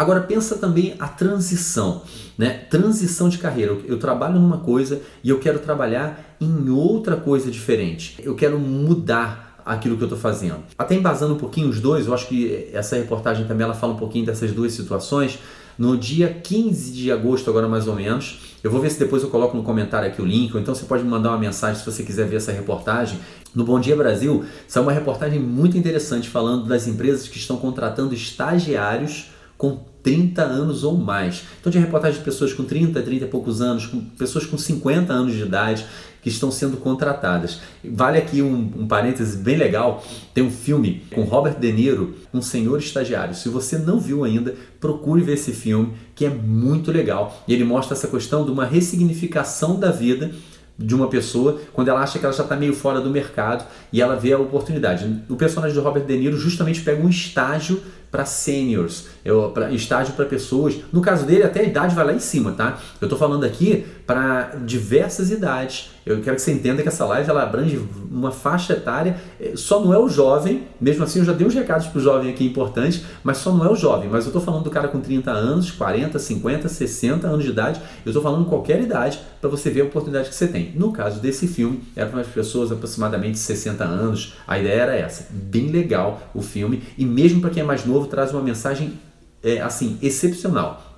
Agora 0.00 0.22
pensa 0.22 0.56
também 0.56 0.94
a 0.98 1.06
transição, 1.06 2.00
né? 2.38 2.64
Transição 2.70 3.28
de 3.28 3.36
carreira. 3.36 3.76
Eu, 3.84 3.98
trabalho 3.98 4.40
numa 4.40 4.56
coisa 4.56 5.02
e 5.22 5.28
eu 5.28 5.38
quero 5.38 5.58
trabalhar 5.58 6.38
em 6.40 6.70
outra 6.70 7.16
coisa 7.16 7.50
diferente. 7.50 8.16
Eu 8.22 8.34
quero 8.34 8.58
mudar 8.58 9.60
aquilo 9.62 9.98
que 9.98 10.02
eu 10.02 10.06
estou 10.06 10.18
fazendo. 10.18 10.60
Até 10.78 10.94
embasando 10.94 11.34
um 11.34 11.36
pouquinho 11.36 11.68
os 11.68 11.80
dois, 11.80 12.06
eu 12.06 12.14
acho 12.14 12.28
que 12.28 12.70
essa 12.72 12.96
reportagem 12.96 13.46
também 13.46 13.62
ela 13.62 13.74
fala 13.74 13.92
um 13.92 13.98
pouquinho 13.98 14.24
dessas 14.24 14.52
duas 14.52 14.72
situações. 14.72 15.38
No 15.76 15.98
dia 15.98 16.32
15 16.32 16.92
de 16.92 17.12
agosto, 17.12 17.50
agora 17.50 17.68
mais 17.68 17.86
ou 17.86 17.94
menos, 17.94 18.40
eu 18.64 18.70
vou 18.70 18.80
ver 18.80 18.88
se 18.88 18.98
depois 18.98 19.22
eu 19.22 19.28
coloco 19.28 19.54
no 19.54 19.62
comentário 19.62 20.08
aqui 20.08 20.22
o 20.22 20.24
link, 20.24 20.54
ou 20.54 20.62
então 20.62 20.74
você 20.74 20.86
pode 20.86 21.04
me 21.04 21.10
mandar 21.10 21.28
uma 21.28 21.38
mensagem 21.38 21.78
se 21.78 21.84
você 21.84 22.02
quiser 22.02 22.26
ver 22.26 22.36
essa 22.36 22.52
reportagem. 22.52 23.20
No 23.54 23.64
Bom 23.64 23.78
Dia 23.78 23.96
Brasil, 23.96 24.46
saiu 24.66 24.84
uma 24.84 24.92
reportagem 24.92 25.38
muito 25.38 25.76
interessante 25.76 26.26
falando 26.26 26.64
das 26.64 26.86
empresas 26.86 27.28
que 27.28 27.36
estão 27.36 27.58
contratando 27.58 28.14
estagiários 28.14 29.26
com 29.60 29.78
30 30.02 30.42
anos 30.42 30.84
ou 30.84 30.96
mais. 30.96 31.42
Então 31.60 31.70
tinha 31.70 31.84
reportagem 31.84 32.18
de 32.18 32.24
pessoas 32.24 32.54
com 32.54 32.64
30, 32.64 33.02
30 33.02 33.26
e 33.26 33.28
poucos 33.28 33.60
anos, 33.60 33.84
com 33.84 34.00
pessoas 34.00 34.46
com 34.46 34.56
50 34.56 35.12
anos 35.12 35.34
de 35.34 35.42
idade 35.42 35.84
que 36.22 36.30
estão 36.30 36.50
sendo 36.50 36.78
contratadas. 36.78 37.60
Vale 37.84 38.16
aqui 38.16 38.40
um, 38.40 38.72
um 38.74 38.88
parêntese 38.88 39.36
bem 39.36 39.58
legal, 39.58 40.02
tem 40.32 40.42
um 40.42 40.50
filme 40.50 41.02
com 41.14 41.24
Robert 41.24 41.58
De 41.60 41.70
Niro, 41.70 42.14
Um 42.32 42.40
Senhor 42.40 42.78
Estagiário. 42.78 43.34
Se 43.34 43.50
você 43.50 43.76
não 43.76 44.00
viu 44.00 44.24
ainda, 44.24 44.54
procure 44.80 45.20
ver 45.20 45.34
esse 45.34 45.52
filme, 45.52 45.92
que 46.14 46.24
é 46.24 46.30
muito 46.30 46.90
legal. 46.90 47.44
E 47.46 47.52
ele 47.52 47.64
mostra 47.64 47.94
essa 47.94 48.08
questão 48.08 48.46
de 48.46 48.50
uma 48.50 48.64
ressignificação 48.64 49.78
da 49.78 49.90
vida 49.90 50.30
de 50.78 50.94
uma 50.94 51.08
pessoa 51.08 51.60
quando 51.74 51.88
ela 51.88 52.00
acha 52.00 52.18
que 52.18 52.24
ela 52.24 52.32
já 52.32 52.42
está 52.42 52.56
meio 52.56 52.72
fora 52.72 53.02
do 53.02 53.10
mercado 53.10 53.66
e 53.92 54.00
ela 54.00 54.16
vê 54.16 54.32
a 54.32 54.38
oportunidade. 54.38 55.22
O 55.28 55.36
personagem 55.36 55.74
do 55.74 55.82
Robert 55.82 56.06
De 56.06 56.16
Niro 56.16 56.38
justamente 56.38 56.80
pega 56.80 57.04
um 57.04 57.08
estágio 57.10 57.82
para 58.10 58.24
seniors, 58.24 59.06
para 59.54 59.72
estágio 59.72 60.14
para 60.14 60.24
pessoas. 60.24 60.76
No 60.92 61.00
caso 61.00 61.24
dele, 61.24 61.44
até 61.44 61.60
a 61.60 61.62
idade 61.64 61.94
vai 61.94 62.04
lá 62.04 62.12
em 62.12 62.18
cima, 62.18 62.52
tá? 62.52 62.78
Eu 63.00 63.06
estou 63.06 63.18
falando 63.18 63.44
aqui 63.44 63.86
para 64.10 64.56
diversas 64.66 65.30
idades. 65.30 65.92
Eu 66.04 66.20
quero 66.20 66.34
que 66.34 66.42
você 66.42 66.50
entenda 66.50 66.82
que 66.82 66.88
essa 66.88 67.04
live 67.04 67.30
ela 67.30 67.44
abrange 67.44 67.80
uma 68.10 68.32
faixa 68.32 68.72
etária, 68.72 69.20
é, 69.38 69.52
só 69.54 69.78
não 69.78 69.94
é 69.94 69.98
o 70.00 70.08
jovem, 70.08 70.64
mesmo 70.80 71.04
assim 71.04 71.20
eu 71.20 71.24
já 71.24 71.32
dei 71.32 71.46
uns 71.46 71.54
recados 71.54 71.86
para 71.86 71.96
o 71.96 72.02
jovem 72.02 72.28
aqui 72.28 72.44
importantes, 72.44 73.04
mas 73.22 73.36
só 73.36 73.52
não 73.52 73.64
é 73.64 73.70
o 73.70 73.76
jovem. 73.76 74.08
Mas 74.10 74.24
eu 74.24 74.30
estou 74.30 74.42
falando 74.42 74.64
do 74.64 74.70
cara 74.70 74.88
com 74.88 74.98
30 74.98 75.30
anos, 75.30 75.70
40, 75.70 76.18
50, 76.18 76.68
60 76.68 77.28
anos 77.28 77.44
de 77.44 77.50
idade, 77.50 77.80
eu 78.04 78.10
estou 78.10 78.20
falando 78.20 78.46
qualquer 78.46 78.82
idade 78.82 79.20
para 79.40 79.48
você 79.48 79.70
ver 79.70 79.82
a 79.82 79.84
oportunidade 79.84 80.28
que 80.28 80.34
você 80.34 80.48
tem. 80.48 80.72
No 80.74 80.92
caso 80.92 81.20
desse 81.20 81.46
filme, 81.46 81.80
era 81.94 82.08
para 82.08 82.18
umas 82.18 82.26
pessoas 82.26 82.72
aproximadamente 82.72 83.38
60 83.38 83.84
anos, 83.84 84.34
a 84.44 84.58
ideia 84.58 84.80
era 84.80 84.96
essa. 84.96 85.28
Bem 85.30 85.68
legal 85.68 86.20
o 86.34 86.42
filme, 86.42 86.82
e 86.98 87.06
mesmo 87.06 87.40
para 87.40 87.50
quem 87.50 87.62
é 87.62 87.64
mais 87.64 87.84
novo, 87.84 88.08
traz 88.08 88.32
uma 88.32 88.42
mensagem 88.42 88.98
é, 89.40 89.60
assim 89.60 89.98
excepcional. 90.02 90.89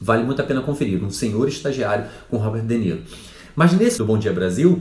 Vale 0.00 0.24
muito 0.24 0.40
a 0.40 0.44
pena 0.44 0.60
conferir. 0.60 1.02
Um 1.02 1.10
senhor 1.10 1.48
estagiário 1.48 2.06
com 2.30 2.36
Robert 2.36 2.62
De 2.62 2.78
Niro. 2.78 3.00
Mas 3.54 3.72
nesse 3.72 3.98
do 3.98 4.04
Bom 4.04 4.18
Dia 4.18 4.32
Brasil, 4.32 4.80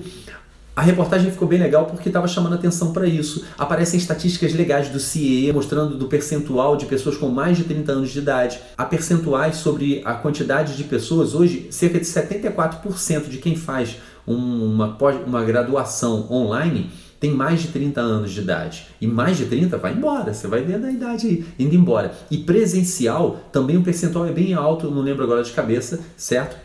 a 0.76 0.82
reportagem 0.82 1.32
ficou 1.32 1.48
bem 1.48 1.58
legal 1.58 1.88
porque 1.88 2.08
estava 2.08 2.28
chamando 2.28 2.54
atenção 2.54 2.94
para 2.94 3.08
isso. 3.08 3.44
Aparecem 3.58 4.00
estatísticas 4.00 4.54
legais 4.54 4.90
do 4.90 5.00
CIE 5.00 5.52
mostrando 5.52 5.98
do 5.98 6.06
percentual 6.06 6.78
de 6.78 6.86
pessoas 6.86 7.18
com 7.18 7.30
mais 7.30 7.58
de 7.58 7.64
30 7.64 7.92
anos 7.92 8.12
de 8.12 8.20
idade. 8.20 8.60
Há 8.78 8.86
percentuais 8.86 9.56
sobre 9.56 10.04
a 10.06 10.14
quantidade 10.14 10.78
de 10.78 10.84
pessoas. 10.84 11.34
Hoje, 11.34 11.68
cerca 11.72 12.00
de 12.00 12.06
74% 12.06 13.28
de 13.28 13.40
quem 13.40 13.56
faz 13.56 13.98
uma, 14.28 14.96
uma 15.26 15.44
graduação 15.44 16.32
online 16.32 16.92
tem 17.20 17.32
mais 17.32 17.62
de 17.62 17.70
30 17.70 18.00
anos 18.00 18.32
de 18.32 18.42
idade. 18.42 18.88
E 19.02 19.08
mais 19.08 19.38
de 19.38 19.46
30 19.46 19.78
vai 19.78 19.94
embora, 19.94 20.34
você 20.34 20.48
vai 20.48 20.62
ver 20.62 20.84
a 20.84 20.92
idade 20.92 21.28
aí, 21.28 21.46
indo 21.58 21.76
embora. 21.76 22.14
E 22.30 22.38
presencial, 22.38 23.40
também 23.52 23.78
o 23.78 23.84
percentual 23.84 24.26
é 24.28 24.32
bem 24.32 24.54
alto, 24.54 24.92
não 24.92 25.02
lembro 25.02 25.24
agora 25.24 25.44
de 25.44 25.52
cabeça, 25.52 26.00
certo? 26.16 26.58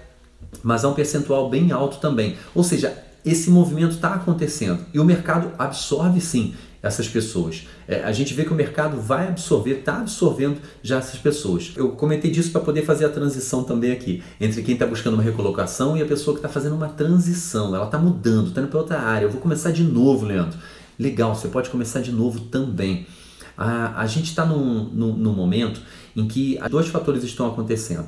Mas 0.63 0.85
há 0.85 0.89
um 0.89 0.95
percentual 0.95 1.49
bem 1.49 1.73
alto 1.73 1.99
também. 1.99 2.37
Ou 2.55 2.63
seja, 2.63 2.97
esse 3.25 3.51
movimento 3.51 3.93
está 3.93 4.15
acontecendo 4.15 4.81
e 4.93 4.99
o 4.99 5.05
mercado 5.05 5.53
absorve 5.59 6.21
sim 6.21 6.55
essas 6.83 7.09
pessoas. 7.09 7.67
É, 7.87 8.03
a 8.03 8.11
gente 8.11 8.35
vê 8.35 8.45
que 8.45 8.53
o 8.53 8.57
mercado 8.57 9.01
vai 9.01 9.29
absorver, 9.29 9.79
está 9.79 9.99
absorvendo 9.99 10.59
já 10.83 10.99
essas 10.99 11.19
pessoas. 11.19 11.73
Eu 11.77 11.91
comentei 11.93 12.31
disso 12.31 12.51
para 12.51 12.61
poder 12.61 12.85
fazer 12.85 13.05
a 13.05 13.09
transição 13.09 13.63
também 13.63 13.93
aqui, 13.93 14.23
entre 14.41 14.63
quem 14.63 14.75
está 14.75 14.87
buscando 14.87 15.15
uma 15.15 15.23
recolocação 15.23 15.97
e 15.97 16.03
a 16.03 16.07
pessoa 16.07 16.35
que 16.35 16.39
está 16.39 16.49
fazendo 16.49 16.75
uma 16.75 16.89
transição. 16.89 17.75
Ela 17.75 17.87
está 17.87 17.99
mudando, 17.99 18.49
está 18.49 18.61
indo 18.61 18.69
para 18.69 18.81
outra 18.81 18.99
área. 18.99 19.27
Eu 19.27 19.31
vou 19.31 19.41
começar 19.41 19.71
de 19.71 19.85
novo, 19.85 20.27
Leandro. 20.27 20.59
Legal, 20.99 21.35
você 21.35 21.49
pode 21.49 21.71
começar 21.71 22.01
de 22.01 22.11
novo 22.11 22.41
também. 22.41 23.07
A, 23.57 24.01
a 24.01 24.07
gente 24.07 24.27
está 24.27 24.45
num, 24.45 24.85
num, 24.85 25.15
num 25.15 25.33
momento 25.33 25.81
em 26.17 26.27
que 26.27 26.59
dois 26.71 26.89
fatores 26.89 27.25
estão 27.25 27.47
acontecendo. 27.47 28.07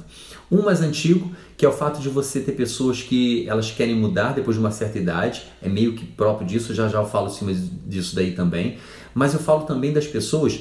Um 0.50 0.62
mais 0.62 0.80
antigo, 0.80 1.30
que 1.56 1.64
é 1.64 1.68
o 1.68 1.72
fato 1.72 2.00
de 2.00 2.08
você 2.08 2.40
ter 2.40 2.52
pessoas 2.52 3.02
que 3.02 3.48
elas 3.48 3.70
querem 3.70 3.94
mudar 3.94 4.32
depois 4.32 4.56
de 4.56 4.60
uma 4.60 4.70
certa 4.70 4.98
idade, 4.98 5.44
é 5.62 5.68
meio 5.68 5.94
que 5.94 6.04
próprio 6.04 6.46
disso, 6.46 6.74
já 6.74 6.88
já 6.88 6.98
eu 7.00 7.06
falo 7.06 7.30
cima 7.30 7.52
disso 7.86 8.14
daí 8.14 8.32
também, 8.32 8.78
mas 9.14 9.32
eu 9.32 9.40
falo 9.40 9.62
também 9.62 9.92
das 9.92 10.06
pessoas 10.06 10.60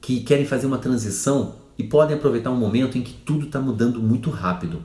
que 0.00 0.20
querem 0.20 0.44
fazer 0.44 0.66
uma 0.66 0.78
transição 0.78 1.54
e 1.78 1.82
podem 1.82 2.16
aproveitar 2.16 2.50
um 2.50 2.56
momento 2.56 2.98
em 2.98 3.02
que 3.02 3.12
tudo 3.12 3.46
está 3.46 3.60
mudando 3.60 4.00
muito 4.00 4.28
rápido. 4.30 4.82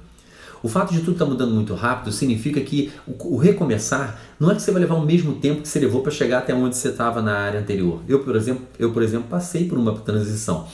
O 0.63 0.67
fato 0.67 0.93
de 0.93 0.99
tudo 0.99 1.11
estar 1.11 1.25
tá 1.25 1.31
mudando 1.31 1.53
muito 1.53 1.75
rápido 1.75 2.11
significa 2.11 2.59
que 2.59 2.91
o, 3.05 3.35
o, 3.35 3.37
recomeçar 3.37 4.19
não 4.39 4.49
é 4.49 4.55
que 4.55 4.61
você 4.61 4.71
vai 4.71 4.81
levar 4.81 4.95
o 4.95 5.05
mesmo 5.05 5.33
tempo 5.35 5.61
que 5.61 5.67
você 5.67 5.79
levou 5.79 6.01
para 6.01 6.11
chegar 6.11 6.39
até 6.39 6.55
onde 6.55 6.75
você 6.75 6.89
estava 6.89 7.21
na 7.21 7.37
área 7.37 7.59
anterior. 7.59 8.01
Eu, 8.07 8.23
por 8.23 8.35
exemplo, 8.35 8.65
eu, 8.79 8.91
por 8.91 9.03
exemplo, 9.03 9.27
passei 9.29 9.67
por 9.67 9.77
uma 9.77 9.93
transição 9.93 10.67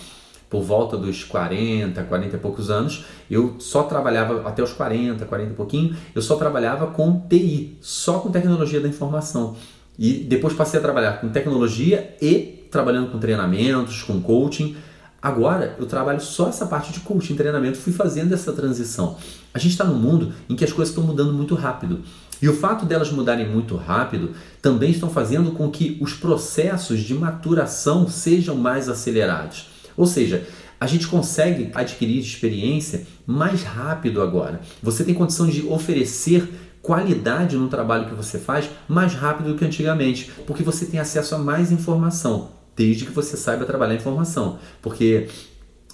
por 0.52 0.62
volta 0.62 0.98
dos 0.98 1.24
40, 1.24 2.04
40 2.04 2.36
e 2.36 2.40
poucos 2.40 2.70
anos, 2.70 3.06
eu 3.30 3.56
só 3.58 3.84
trabalhava 3.84 4.46
até 4.46 4.62
os 4.62 4.74
40, 4.74 5.26
40 5.26 5.52
e 5.52 5.56
pouquinho, 5.56 5.96
eu 6.14 6.22
só 6.22 6.36
trabalhava 6.36 6.88
com 6.88 7.26
TI, 7.30 7.78
só 7.80 8.20
com 8.20 8.30
tecnologia 8.30 8.82
da 8.82 8.90
informação. 8.90 9.56
E 9.98 10.12
depois 10.12 10.54
passei 10.54 10.78
a 10.78 10.84
trabalhar 10.84 11.22
com 11.22 11.30
tecnologia 11.30 12.18
e 12.22 12.68
trabalhando 12.70 13.12
com 13.12 13.18
treinamentos, 13.18 14.04
com 14.04 14.22
coaching. 14.22 14.76
Agora 15.22 15.78
eu 15.80 15.86
trabalho 15.86 16.20
só 16.20 16.50
essa 16.50 16.66
parte 16.66 16.92
de 16.92 17.00
coaching, 17.00 17.36
treinamento, 17.36 17.78
fui 17.78 17.94
fazendo 17.94 18.34
essa 18.34 18.52
transição. 18.52 19.16
A 19.54 19.60
gente 19.60 19.72
está 19.72 19.86
num 19.86 19.98
mundo 19.98 20.34
em 20.50 20.56
que 20.56 20.66
as 20.66 20.74
coisas 20.74 20.90
estão 20.90 21.06
mudando 21.06 21.32
muito 21.32 21.56
rápido. 21.56 22.02
E 22.42 22.50
o 22.50 22.54
fato 22.54 22.86
delas 22.86 23.10
mudarem 23.10 23.48
muito 23.48 23.78
rápido 23.78 24.32
também 24.62 24.92
estão 24.92 25.10
fazendo 25.10 25.52
com 25.52 25.72
que 25.72 25.98
os 26.02 26.14
processos 26.14 27.00
de 27.00 27.14
maturação 27.14 28.10
sejam 28.10 28.58
mais 28.58 28.90
acelerados. 28.90 29.72
Ou 29.96 30.06
seja, 30.06 30.48
a 30.80 30.88
gente 30.88 31.08
consegue 31.08 31.70
adquirir 31.76 32.20
experiência 32.20 33.06
mais 33.26 33.64
rápido 33.64 34.22
agora. 34.22 34.62
Você 34.82 35.04
tem 35.04 35.14
condição 35.14 35.48
de 35.48 35.66
oferecer 35.68 36.50
qualidade 36.82 37.56
no 37.56 37.68
trabalho 37.68 38.08
que 38.08 38.16
você 38.16 38.40
faz 38.40 38.70
mais 38.88 39.14
rápido 39.14 39.52
do 39.52 39.56
que 39.58 39.64
antigamente, 39.64 40.32
porque 40.48 40.64
você 40.64 40.86
tem 40.86 41.00
acesso 41.00 41.36
a 41.36 41.38
mais 41.38 41.72
informação, 41.72 42.50
desde 42.76 43.06
que 43.06 43.12
você 43.12 43.38
saiba 43.38 43.66
trabalhar 43.66 43.94
informação. 43.94 44.58
Porque 44.82 45.28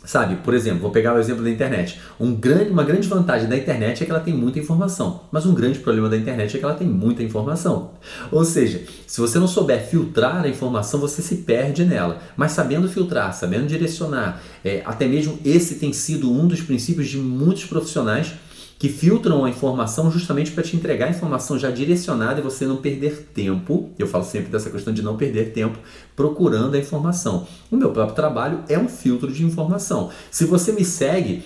Sabe, 0.07 0.37
por 0.37 0.53
exemplo, 0.53 0.79
vou 0.79 0.89
pegar 0.89 1.13
o 1.13 1.19
exemplo 1.19 1.43
da 1.43 1.49
internet. 1.49 1.99
Um 2.17 2.33
grande, 2.33 2.69
uma 2.69 2.85
grande 2.85 3.09
vantagem 3.09 3.49
da 3.49 3.57
internet 3.57 4.01
é 4.01 4.05
que 4.05 4.11
ela 4.11 4.21
tem 4.21 4.33
muita 4.33 4.57
informação, 4.57 5.23
mas 5.29 5.45
um 5.45 5.53
grande 5.53 5.79
problema 5.79 6.07
da 6.07 6.15
internet 6.15 6.55
é 6.55 6.59
que 6.59 6.63
ela 6.63 6.75
tem 6.75 6.87
muita 6.87 7.21
informação. 7.21 7.91
Ou 8.31 8.45
seja, 8.45 8.83
se 9.05 9.19
você 9.19 9.37
não 9.37 9.49
souber 9.49 9.85
filtrar 9.85 10.45
a 10.45 10.47
informação, 10.47 10.97
você 11.01 11.21
se 11.21 11.35
perde 11.39 11.83
nela. 11.83 12.19
Mas 12.37 12.53
sabendo 12.53 12.87
filtrar, 12.87 13.33
sabendo 13.33 13.67
direcionar, 13.67 14.41
é, 14.63 14.81
até 14.85 15.05
mesmo 15.09 15.37
esse 15.43 15.75
tem 15.75 15.91
sido 15.91 16.31
um 16.31 16.47
dos 16.47 16.61
princípios 16.61 17.09
de 17.09 17.17
muitos 17.17 17.65
profissionais 17.65 18.31
que 18.79 18.89
filtram 18.89 19.43
a 19.43 19.49
informação 19.49 20.11
justamente 20.11 20.51
para 20.51 20.63
te 20.63 20.75
entregar 20.75 21.07
a 21.07 21.09
informação 21.09 21.57
já 21.57 21.71
direcionada 21.71 22.39
e 22.39 22.43
você 22.43 22.65
não 22.65 22.77
perder 22.77 23.29
tempo. 23.33 23.89
Eu 23.97 24.07
falo 24.07 24.23
sempre 24.23 24.51
dessa 24.51 24.69
questão 24.69 24.93
de 24.93 25.01
não 25.01 25.17
perder 25.17 25.51
tempo 25.51 25.79
procurando 26.15 26.75
a 26.75 26.79
informação. 26.79 27.47
O 27.71 27.75
meu 27.75 27.91
próprio 27.91 28.15
trabalho 28.15 28.63
é 28.69 28.77
um 28.77 28.87
filtro 28.87 29.31
de 29.31 29.43
informação. 29.43 30.11
Se 30.29 30.45
você 30.45 30.71
me 30.71 30.85
segue, 30.85 31.43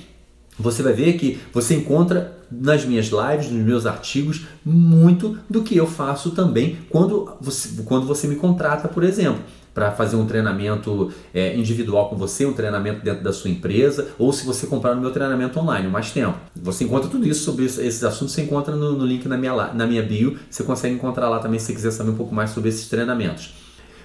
você 0.59 0.83
vai 0.83 0.93
ver 0.93 1.13
que 1.13 1.39
você 1.53 1.75
encontra 1.75 2.37
nas 2.51 2.83
minhas 2.83 3.07
lives, 3.07 3.49
nos 3.49 3.63
meus 3.63 3.85
artigos, 3.85 4.41
muito 4.65 5.39
do 5.49 5.63
que 5.63 5.75
eu 5.77 5.87
faço 5.87 6.31
também 6.31 6.79
quando 6.89 7.33
você, 7.39 7.81
quando 7.85 8.05
você 8.05 8.27
me 8.27 8.35
contrata, 8.35 8.89
por 8.89 9.03
exemplo 9.03 9.41
para 9.73 9.91
fazer 9.91 10.15
um 10.15 10.25
treinamento 10.25 11.11
é, 11.33 11.55
individual 11.55 12.09
com 12.09 12.15
você, 12.15 12.45
um 12.45 12.53
treinamento 12.53 13.03
dentro 13.03 13.23
da 13.23 13.31
sua 13.31 13.49
empresa, 13.49 14.09
ou 14.17 14.33
se 14.33 14.45
você 14.45 14.67
comprar 14.67 14.93
no 14.95 15.01
meu 15.01 15.11
treinamento 15.11 15.59
online, 15.59 15.87
mais 15.87 16.11
tempo. 16.11 16.37
Você 16.61 16.83
encontra 16.83 17.09
tudo 17.09 17.27
isso 17.27 17.43
sobre 17.43 17.65
esses 17.65 18.03
assuntos, 18.03 18.33
você 18.33 18.41
encontra 18.41 18.75
no, 18.75 18.93
no 18.97 19.05
link 19.05 19.27
na 19.27 19.37
minha, 19.37 19.73
na 19.73 19.87
minha 19.87 20.03
bio, 20.03 20.37
você 20.49 20.63
consegue 20.63 20.95
encontrar 20.95 21.29
lá 21.29 21.39
também 21.39 21.59
se 21.59 21.67
você 21.67 21.73
quiser 21.73 21.91
saber 21.91 22.11
um 22.11 22.15
pouco 22.15 22.35
mais 22.35 22.49
sobre 22.49 22.69
esses 22.69 22.87
treinamentos. 22.89 23.53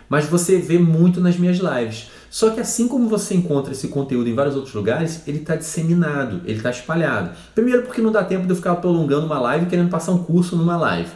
Mas 0.09 0.27
você 0.27 0.59
vê 0.59 0.79
muito 0.79 1.21
nas 1.21 1.37
minhas 1.37 1.59
lives. 1.59 2.09
Só 2.31 2.51
que 2.51 2.61
assim 2.61 2.87
como 2.87 3.09
você 3.09 3.35
encontra 3.35 3.73
esse 3.73 3.89
conteúdo 3.89 4.29
em 4.29 4.35
vários 4.35 4.55
outros 4.55 4.75
lugares, 4.75 5.23
ele 5.27 5.39
está 5.39 5.57
disseminado, 5.57 6.43
ele 6.45 6.59
está 6.59 6.71
espalhado. 6.71 7.31
Primeiro 7.55 7.83
porque 7.83 8.01
não 8.01 8.13
dá 8.13 8.23
tempo 8.23 8.45
de 8.45 8.51
eu 8.51 8.57
ficar 8.57 8.77
prolongando 8.77 9.27
uma 9.27 9.41
live 9.41 9.67
querendo 9.67 9.89
passar 9.89 10.13
um 10.13 10.19
curso 10.19 10.57
numa 10.57 10.77
live. 10.77 11.09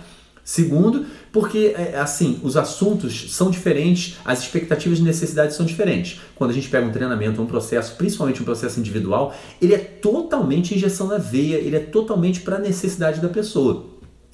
Segundo, 0.45 1.07
porque 1.33 1.75
é, 1.77 1.99
assim, 1.99 2.41
os 2.43 2.57
assuntos 2.57 3.33
são 3.33 3.51
diferentes, 3.51 4.17
as 4.25 4.41
expectativas 4.41 4.99
e 4.99 5.03
necessidades 5.03 5.57
são 5.57 5.67
diferentes. 5.67 6.21
Quando 6.35 6.51
a 6.51 6.55
gente 6.55 6.69
pega 6.69 6.87
um 6.87 6.93
treinamento, 6.93 7.41
um 7.41 7.47
processo, 7.47 7.97
principalmente 7.97 8.41
um 8.41 8.45
processo 8.45 8.81
individual, 8.81 9.35
ele 9.61 9.75
é 9.75 9.79
totalmente 9.79 10.75
injeção 10.75 11.07
na 11.07 11.19
veia, 11.19 11.57
ele 11.57 11.77
é 11.77 11.81
totalmente 11.81 12.41
para 12.41 12.57
a 12.57 12.59
necessidade 12.59 13.21
da 13.21 13.29
pessoa. 13.29 13.90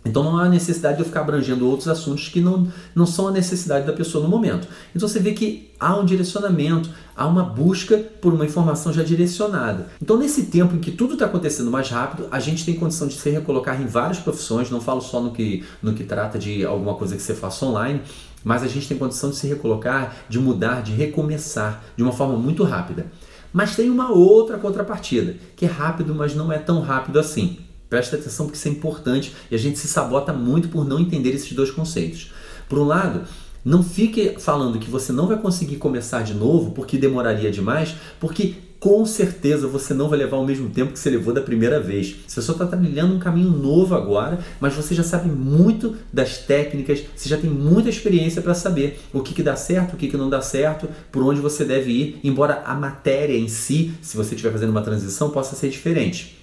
Então 0.06 0.22
não 0.22 0.38
há 0.38 0.48
necessidade 0.48 0.96
de 0.96 1.02
eu 1.02 1.06
ficar 1.06 1.20
abrangendo 1.20 1.68
outros 1.68 1.88
assuntos 1.88 2.28
que 2.28 2.40
não, 2.40 2.68
não 2.94 3.04
são 3.04 3.28
a 3.28 3.32
necessidade 3.32 3.86
da 3.86 3.92
pessoa 3.92 4.22
no 4.22 4.30
momento. 4.30 4.68
Então 4.94 5.08
você 5.08 5.18
vê 5.18 5.32
que 5.32 5.70
há 5.80 5.96
um 5.96 6.04
direcionamento, 6.04 6.88
há 7.16 7.26
uma 7.26 7.42
busca 7.42 7.98
por 7.98 8.32
uma 8.32 8.44
informação 8.44 8.92
já 8.92 9.02
direcionada. 9.02 9.88
Então 10.00 10.16
nesse 10.16 10.44
tempo 10.44 10.76
em 10.76 10.78
que 10.78 10.92
tudo 10.92 11.14
está 11.14 11.26
acontecendo 11.26 11.70
mais 11.70 11.88
rápido, 11.90 12.28
a 12.30 12.38
gente 12.38 12.64
tem 12.64 12.74
condição 12.74 13.08
de 13.08 13.14
se 13.14 13.30
recolocar 13.30 13.80
em 13.80 13.86
várias 13.86 14.18
profissões, 14.18 14.70
não 14.70 14.80
falo 14.80 15.00
só 15.00 15.20
no 15.20 15.32
que, 15.32 15.64
no 15.82 15.92
que 15.92 16.04
trata 16.04 16.38
de 16.38 16.64
alguma 16.64 16.94
coisa 16.94 17.16
que 17.16 17.22
você 17.22 17.34
faça 17.34 17.66
online, 17.66 18.00
mas 18.44 18.62
a 18.62 18.68
gente 18.68 18.86
tem 18.86 18.96
condição 18.96 19.30
de 19.30 19.36
se 19.36 19.48
recolocar, 19.48 20.14
de 20.28 20.38
mudar, 20.38 20.82
de 20.82 20.92
recomeçar 20.92 21.82
de 21.96 22.02
uma 22.02 22.12
forma 22.12 22.36
muito 22.36 22.62
rápida. 22.62 23.06
Mas 23.52 23.74
tem 23.74 23.90
uma 23.90 24.12
outra 24.12 24.58
contrapartida, 24.58 25.36
que 25.56 25.64
é 25.64 25.68
rápido, 25.68 26.14
mas 26.14 26.34
não 26.34 26.52
é 26.52 26.58
tão 26.58 26.80
rápido 26.80 27.18
assim. 27.18 27.58
Presta 27.88 28.16
atenção 28.16 28.46
porque 28.46 28.58
isso 28.58 28.68
é 28.68 28.70
importante 28.70 29.34
e 29.50 29.54
a 29.54 29.58
gente 29.58 29.78
se 29.78 29.88
sabota 29.88 30.32
muito 30.32 30.68
por 30.68 30.86
não 30.86 30.98
entender 30.98 31.30
esses 31.30 31.52
dois 31.52 31.70
conceitos. 31.70 32.32
Por 32.68 32.78
um 32.78 32.84
lado, 32.84 33.22
não 33.64 33.82
fique 33.82 34.36
falando 34.38 34.78
que 34.78 34.90
você 34.90 35.12
não 35.12 35.26
vai 35.26 35.38
conseguir 35.38 35.76
começar 35.76 36.22
de 36.22 36.34
novo 36.34 36.72
porque 36.72 36.98
demoraria 36.98 37.50
demais, 37.50 37.94
porque 38.20 38.54
com 38.78 39.04
certeza 39.06 39.66
você 39.66 39.94
não 39.94 40.08
vai 40.08 40.18
levar 40.18 40.36
o 40.36 40.46
mesmo 40.46 40.70
tempo 40.70 40.92
que 40.92 40.98
você 40.98 41.10
levou 41.10 41.32
da 41.32 41.40
primeira 41.40 41.80
vez. 41.80 42.14
Você 42.26 42.42
só 42.42 42.52
está 42.52 42.66
trilhando 42.66 43.14
um 43.14 43.18
caminho 43.18 43.50
novo 43.50 43.94
agora, 43.94 44.38
mas 44.60 44.74
você 44.74 44.94
já 44.94 45.02
sabe 45.02 45.28
muito 45.28 45.96
das 46.12 46.38
técnicas, 46.38 47.02
você 47.14 47.28
já 47.28 47.36
tem 47.36 47.50
muita 47.50 47.88
experiência 47.88 48.42
para 48.42 48.54
saber 48.54 49.00
o 49.12 49.20
que, 49.20 49.34
que 49.34 49.42
dá 49.42 49.56
certo, 49.56 49.94
o 49.94 49.96
que, 49.96 50.08
que 50.08 50.16
não 50.16 50.30
dá 50.30 50.40
certo, 50.40 50.88
por 51.10 51.22
onde 51.22 51.40
você 51.40 51.64
deve 51.64 51.90
ir, 51.90 52.20
embora 52.22 52.62
a 52.64 52.74
matéria 52.74 53.36
em 53.36 53.48
si, 53.48 53.94
se 54.02 54.16
você 54.16 54.34
estiver 54.34 54.52
fazendo 54.52 54.70
uma 54.70 54.82
transição, 54.82 55.30
possa 55.30 55.56
ser 55.56 55.70
diferente. 55.70 56.35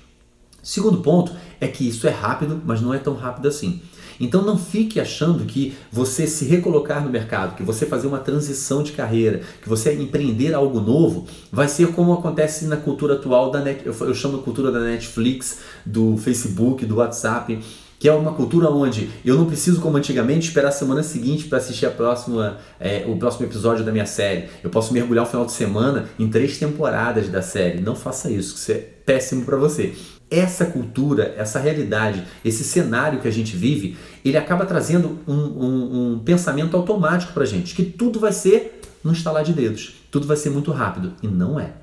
Segundo 0.63 1.00
ponto 1.00 1.34
é 1.60 1.67
que 1.67 1.86
isso 1.86 2.08
é 2.08 2.10
rápido, 2.10 2.62
mas 2.65 2.82
não 2.82 2.93
é 2.93 2.98
tão 2.98 3.15
rápido 3.15 3.50
assim. 3.50 3.82
Então 4.17 4.41
não 4.41 4.58
fique 4.58 5.00
achando 5.00 5.43
que 5.43 5.75
você 5.91 6.25
se 6.25 6.46
recolocar 6.46 7.03
no 7.03 7.10
mercado, 7.10 7.55
que 7.55 7.63
você 7.63 7.86
fazer 7.86 8.08
uma 8.08 8.20
transição 8.20 8.82
de 8.82 8.93
carreira, 8.93 9.41
que 9.62 9.67
você 9.67 9.93
empreender 9.93 10.53
algo 10.53 10.79
novo, 10.79 11.27
vai 11.51 11.67
ser 11.67 11.91
como 11.91 12.13
acontece 12.13 12.65
na 12.65 12.77
cultura 12.77 13.15
atual 13.15 13.51
da 13.51 13.60
net, 13.60 13.86
eu 13.86 14.15
chamo 14.15 14.38
de 14.38 14.43
cultura 14.43 14.72
da 14.72 14.79
Netflix, 14.79 15.60
do 15.86 16.15
Facebook, 16.15 16.86
do 16.86 16.98
WhatsApp, 16.98 17.60
que 18.00 18.08
é 18.08 18.13
uma 18.13 18.34
cultura 18.34 18.70
onde 18.70 19.10
eu 19.25 19.38
não 19.38 19.46
preciso, 19.46 19.82
como 19.82 19.98
antigamente, 19.98 20.48
esperar 20.48 20.70
a 20.70 20.72
semana 20.72 21.03
seguinte 21.03 21.46
para 21.46 21.58
assistir 21.58 21.86
a 21.86 21.91
próxima, 21.91 22.58
é, 22.79 23.05
o 23.08 23.17
próximo 23.17 23.46
episódio 23.46 23.84
da 23.84 23.91
minha 23.91 24.05
série. 24.05 24.46
Eu 24.62 24.70
posso 24.70 24.93
mergulhar 24.93 25.25
o 25.25 25.27
final 25.27 25.46
de 25.46 25.53
semana 25.53 26.10
em 26.20 26.29
três 26.29 26.58
temporadas 26.58 27.29
da 27.29 27.41
série. 27.41 27.79
Não 27.79 27.96
faça 27.96 28.29
isso, 28.29 28.53
que 28.53 28.60
isso 28.60 28.72
é 28.74 28.75
péssimo 29.05 29.46
para 29.46 29.58
você 29.58 29.93
essa 30.34 30.66
cultura, 30.66 31.34
essa 31.38 31.60
realidade, 31.60 32.24
esse 32.44 32.63
cenário 32.63 33.20
que 33.20 33.28
a 33.28 33.32
gente 33.32 33.56
vive, 33.56 33.98
ele 34.25 34.38
acaba 34.38 34.66
trazendo 34.66 35.20
um, 35.28 35.34
um, 35.34 36.13
um 36.13 36.20
pensamento 36.20 36.75
automático 36.75 37.34
para 37.34 37.44
a 37.44 37.46
gente, 37.46 37.75
que 37.75 37.84
tudo 37.84 38.20
vai 38.20 38.32
ser 38.32 38.82
no 39.04 39.12
estalar 39.12 39.44
de 39.44 39.54
dedos, 39.54 39.96
tudo 40.10 40.25
vai 40.25 40.38
ser 40.38 40.50
muito 40.50 40.72
rápido. 40.72 41.13
E 41.22 41.28
não 41.28 41.60
é. 41.60 41.74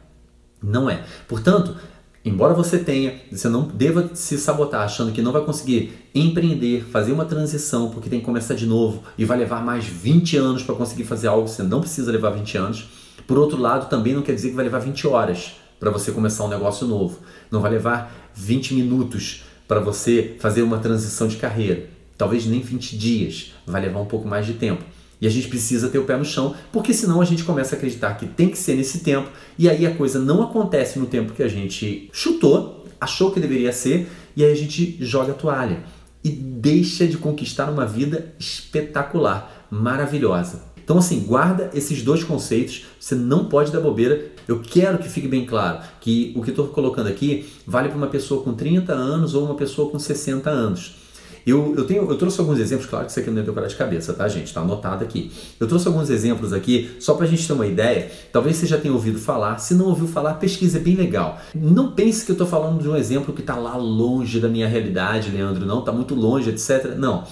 Não 0.62 0.90
é. 0.90 1.04
Portanto, 1.28 1.76
embora 2.24 2.52
você 2.52 2.78
tenha, 2.78 3.20
você 3.30 3.48
não 3.48 3.62
deva 3.62 4.10
se 4.14 4.36
sabotar 4.38 4.82
achando 4.82 5.12
que 5.12 5.22
não 5.22 5.32
vai 5.32 5.42
conseguir 5.42 5.92
empreender, 6.14 6.84
fazer 6.90 7.12
uma 7.12 7.24
transição, 7.24 7.90
porque 7.90 8.10
tem 8.10 8.20
que 8.20 8.26
começar 8.26 8.54
de 8.54 8.66
novo 8.66 9.02
e 9.16 9.24
vai 9.24 9.38
levar 9.38 9.64
mais 9.64 9.84
20 9.84 10.36
anos 10.36 10.62
para 10.62 10.74
conseguir 10.74 11.04
fazer 11.04 11.28
algo, 11.28 11.48
você 11.48 11.62
não 11.62 11.80
precisa 11.80 12.10
levar 12.10 12.30
20 12.30 12.58
anos. 12.58 12.88
Por 13.26 13.38
outro 13.38 13.58
lado, 13.58 13.88
também 13.88 14.14
não 14.14 14.22
quer 14.22 14.34
dizer 14.34 14.50
que 14.50 14.56
vai 14.56 14.64
levar 14.64 14.80
20 14.80 15.06
horas 15.06 15.52
para 15.78 15.90
você 15.90 16.12
começar 16.12 16.44
um 16.44 16.48
negócio 16.48 16.86
novo. 16.86 17.20
Não 17.50 17.60
vai 17.60 17.70
levar 17.70 18.19
20 18.34 18.74
minutos 18.74 19.44
para 19.66 19.80
você 19.80 20.36
fazer 20.40 20.62
uma 20.62 20.78
transição 20.78 21.28
de 21.28 21.36
carreira. 21.36 21.88
talvez 22.18 22.44
nem 22.44 22.60
20 22.60 22.98
dias, 22.98 23.54
vai 23.66 23.80
levar 23.80 23.98
um 23.98 24.04
pouco 24.04 24.28
mais 24.28 24.44
de 24.44 24.52
tempo. 24.52 24.84
E 25.20 25.26
a 25.26 25.30
gente 25.30 25.48
precisa 25.48 25.88
ter 25.88 25.98
o 25.98 26.04
pé 26.04 26.18
no 26.18 26.24
chão, 26.24 26.54
porque 26.70 26.92
senão 26.92 27.20
a 27.20 27.24
gente 27.24 27.44
começa 27.44 27.74
a 27.74 27.78
acreditar 27.78 28.12
que 28.14 28.26
tem 28.26 28.50
que 28.50 28.58
ser 28.58 28.74
nesse 28.74 29.00
tempo, 29.00 29.30
e 29.58 29.70
aí 29.70 29.86
a 29.86 29.94
coisa 29.94 30.18
não 30.18 30.42
acontece 30.42 30.98
no 30.98 31.06
tempo 31.06 31.32
que 31.32 31.42
a 31.42 31.48
gente 31.48 32.10
chutou, 32.12 32.84
achou 33.00 33.30
que 33.30 33.40
deveria 33.40 33.72
ser, 33.72 34.06
e 34.36 34.44
aí 34.44 34.52
a 34.52 34.56
gente 34.56 34.98
joga 35.00 35.32
a 35.32 35.34
toalha 35.34 35.82
e 36.22 36.28
deixa 36.28 37.06
de 37.06 37.16
conquistar 37.16 37.70
uma 37.70 37.86
vida 37.86 38.34
espetacular, 38.38 39.66
maravilhosa. 39.70 40.62
Então, 40.90 40.98
assim, 40.98 41.20
guarda 41.20 41.70
esses 41.72 42.02
dois 42.02 42.24
conceitos, 42.24 42.86
você 42.98 43.14
não 43.14 43.44
pode 43.44 43.70
dar 43.70 43.80
bobeira. 43.80 44.29
Eu 44.48 44.60
quero 44.60 44.98
que 44.98 45.08
fique 45.08 45.28
bem 45.28 45.44
claro 45.44 45.80
que 46.00 46.32
o 46.36 46.42
que 46.42 46.50
estou 46.50 46.68
colocando 46.68 47.08
aqui 47.08 47.48
vale 47.66 47.88
para 47.88 47.96
uma 47.98 48.08
pessoa 48.08 48.42
com 48.42 48.54
30 48.54 48.92
anos 48.92 49.34
ou 49.34 49.44
uma 49.44 49.54
pessoa 49.54 49.90
com 49.90 49.98
60 49.98 50.48
anos. 50.50 51.00
Eu, 51.46 51.74
eu, 51.76 51.86
tenho, 51.86 52.08
eu 52.08 52.16
trouxe 52.18 52.38
alguns 52.38 52.58
exemplos, 52.58 52.86
claro 52.86 53.06
que 53.06 53.12
isso 53.12 53.20
aqui 53.20 53.30
não 53.30 53.42
é 53.42 53.44
cara 53.44 53.66
de 53.66 53.76
cabeça, 53.76 54.12
tá, 54.12 54.28
gente? 54.28 54.52
Tá 54.52 54.60
anotado 54.60 55.02
aqui. 55.02 55.32
Eu 55.58 55.66
trouxe 55.66 55.86
alguns 55.88 56.10
exemplos 56.10 56.52
aqui, 56.52 56.90
só 57.00 57.14
para 57.14 57.24
a 57.24 57.28
gente 57.28 57.46
ter 57.46 57.52
uma 57.52 57.66
ideia. 57.66 58.10
Talvez 58.32 58.56
você 58.56 58.66
já 58.66 58.78
tenha 58.78 58.92
ouvido 58.92 59.18
falar. 59.18 59.58
Se 59.58 59.74
não 59.74 59.86
ouviu 59.86 60.06
falar, 60.06 60.34
pesquisa, 60.34 60.78
é 60.78 60.80
bem 60.80 60.94
legal. 60.94 61.40
Não 61.54 61.92
pense 61.92 62.24
que 62.24 62.30
eu 62.30 62.34
estou 62.34 62.46
falando 62.46 62.80
de 62.82 62.88
um 62.88 62.96
exemplo 62.96 63.32
que 63.34 63.40
está 63.40 63.56
lá 63.56 63.76
longe 63.76 64.38
da 64.38 64.48
minha 64.48 64.68
realidade, 64.68 65.30
Leandro. 65.30 65.64
Não, 65.64 65.80
está 65.80 65.92
muito 65.92 66.14
longe, 66.14 66.50
etc. 66.50 66.94
Não. 66.96 67.24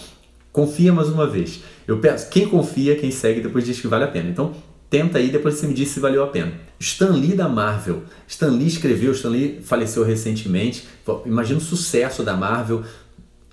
Confia 0.53 0.93
mais 0.93 1.09
uma 1.09 1.27
vez. 1.27 1.61
Eu 1.87 1.99
peço, 1.99 2.29
quem 2.31 2.49
confia, 2.49 2.97
quem 2.97 3.11
segue, 3.11 3.41
depois 3.41 3.65
diz 3.65 3.81
que 3.81 3.87
vale 3.87 4.05
a 4.05 4.09
pena. 4.09 4.29
Então, 4.31 4.53
tenta 4.91 5.19
aí, 5.19 5.31
depois 5.31 5.55
você 5.55 5.67
me 5.67 5.75
diz 5.75 5.89
se 5.89 6.01
valeu 6.01 6.23
a 6.23 6.29
pena. 6.29 6.53
Stan 6.81 7.11
Lee 7.11 7.35
da 7.35 7.49
Marvel. 7.49 8.05
Stan 8.27 8.51
Lee 8.51 8.69
escreveu, 8.69 9.13
Stan 9.13 9.31
Lee 9.31 9.61
faleceu 9.63 10.05
recentemente. 10.05 10.87
Imagina 11.27 11.59
o 11.59 11.63
sucesso 11.63 12.23
da 12.23 12.37
Marvel 12.37 12.85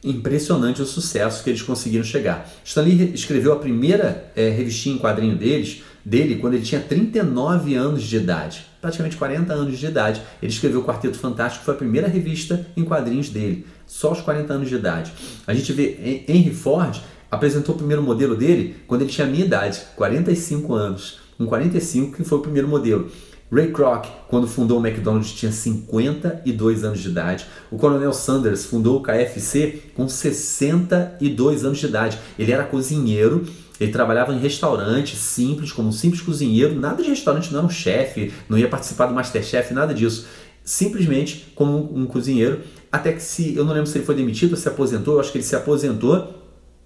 impressionante 0.05 0.81
o 0.81 0.85
sucesso 0.85 1.43
que 1.43 1.49
eles 1.49 1.63
conseguiram 1.63 2.03
chegar. 2.03 2.49
Stanley 2.63 3.11
escreveu 3.13 3.51
a 3.51 3.55
primeira 3.55 4.31
é, 4.35 4.49
revistinha 4.49 4.95
em 4.95 4.99
quadrinho 4.99 5.35
deles, 5.35 5.81
dele 6.05 6.35
quando 6.35 6.53
ele 6.53 6.63
tinha 6.63 6.79
39 6.79 7.73
anos 7.73 8.03
de 8.03 8.17
idade, 8.17 8.65
praticamente 8.79 9.17
40 9.17 9.51
anos 9.51 9.79
de 9.79 9.85
idade. 9.87 10.21
Ele 10.41 10.51
escreveu 10.51 10.81
o 10.81 10.83
Quarteto 10.83 11.17
Fantástico, 11.17 11.65
foi 11.65 11.73
a 11.73 11.77
primeira 11.77 12.07
revista 12.07 12.67
em 12.77 12.83
quadrinhos 12.83 13.29
dele, 13.29 13.65
só 13.87 14.09
aos 14.09 14.21
40 14.21 14.53
anos 14.53 14.69
de 14.69 14.75
idade. 14.75 15.11
A 15.47 15.53
gente 15.53 15.73
vê 15.73 16.23
Henry 16.27 16.53
Ford 16.53 17.01
apresentou 17.31 17.73
o 17.73 17.77
primeiro 17.77 18.03
modelo 18.03 18.35
dele 18.35 18.77
quando 18.87 19.01
ele 19.01 19.09
tinha 19.09 19.25
a 19.25 19.29
minha 19.29 19.43
idade, 19.43 19.81
45 19.95 20.73
anos. 20.73 21.24
Com 21.37 21.45
45 21.45 22.15
que 22.15 22.23
foi 22.23 22.37
o 22.37 22.41
primeiro 22.41 22.67
modelo. 22.67 23.09
Ray 23.51 23.71
Kroc, 23.71 24.07
quando 24.27 24.47
fundou 24.47 24.79
o 24.79 24.85
McDonald's, 24.85 25.31
tinha 25.31 25.51
52 25.51 26.83
anos 26.83 26.99
de 26.99 27.09
idade. 27.09 27.45
O 27.69 27.77
Coronel 27.77 28.11
Sanders 28.11 28.65
fundou 28.65 28.97
o 28.97 29.03
KFC 29.03 29.83
com 29.95 30.09
62 30.09 31.63
anos 31.63 31.77
de 31.77 31.85
idade. 31.85 32.17
Ele 32.39 32.51
era 32.51 32.63
cozinheiro, 32.63 33.45
ele 33.79 33.91
trabalhava 33.91 34.33
em 34.33 34.39
restaurante 34.39 35.15
simples, 35.15 35.71
como 35.71 35.89
um 35.89 35.91
simples 35.91 36.21
cozinheiro, 36.21 36.73
nada 36.73 37.03
de 37.03 37.09
restaurante, 37.09 37.51
não 37.51 37.59
era 37.59 37.67
um 37.67 37.69
chefe, 37.69 38.33
não 38.49 38.57
ia 38.57 38.67
participar 38.67 39.05
do 39.05 39.13
Masterchef, 39.13 39.73
nada 39.73 39.93
disso. 39.93 40.25
Simplesmente 40.63 41.51
como 41.53 41.95
um 41.95 42.07
cozinheiro, 42.07 42.61
até 42.91 43.13
que 43.13 43.21
se, 43.21 43.55
eu 43.55 43.63
não 43.63 43.73
lembro 43.73 43.87
se 43.87 43.97
ele 43.97 44.05
foi 44.05 44.15
demitido 44.15 44.51
ou 44.51 44.57
se 44.57 44.67
aposentou, 44.67 45.15
eu 45.15 45.19
acho 45.19 45.31
que 45.31 45.37
ele 45.37 45.45
se 45.45 45.55
aposentou, 45.55 46.33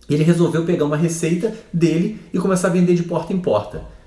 ele 0.09 0.23
resolveu 0.23 0.65
pegar 0.65 0.83
uma 0.83 0.97
receita 0.97 1.53
dele 1.71 2.19
e 2.33 2.39
começar 2.39 2.67
a 2.67 2.71
vender 2.71 2.95
de 2.95 3.03
porta 3.03 3.31
em 3.31 3.39
porta. 3.39 3.98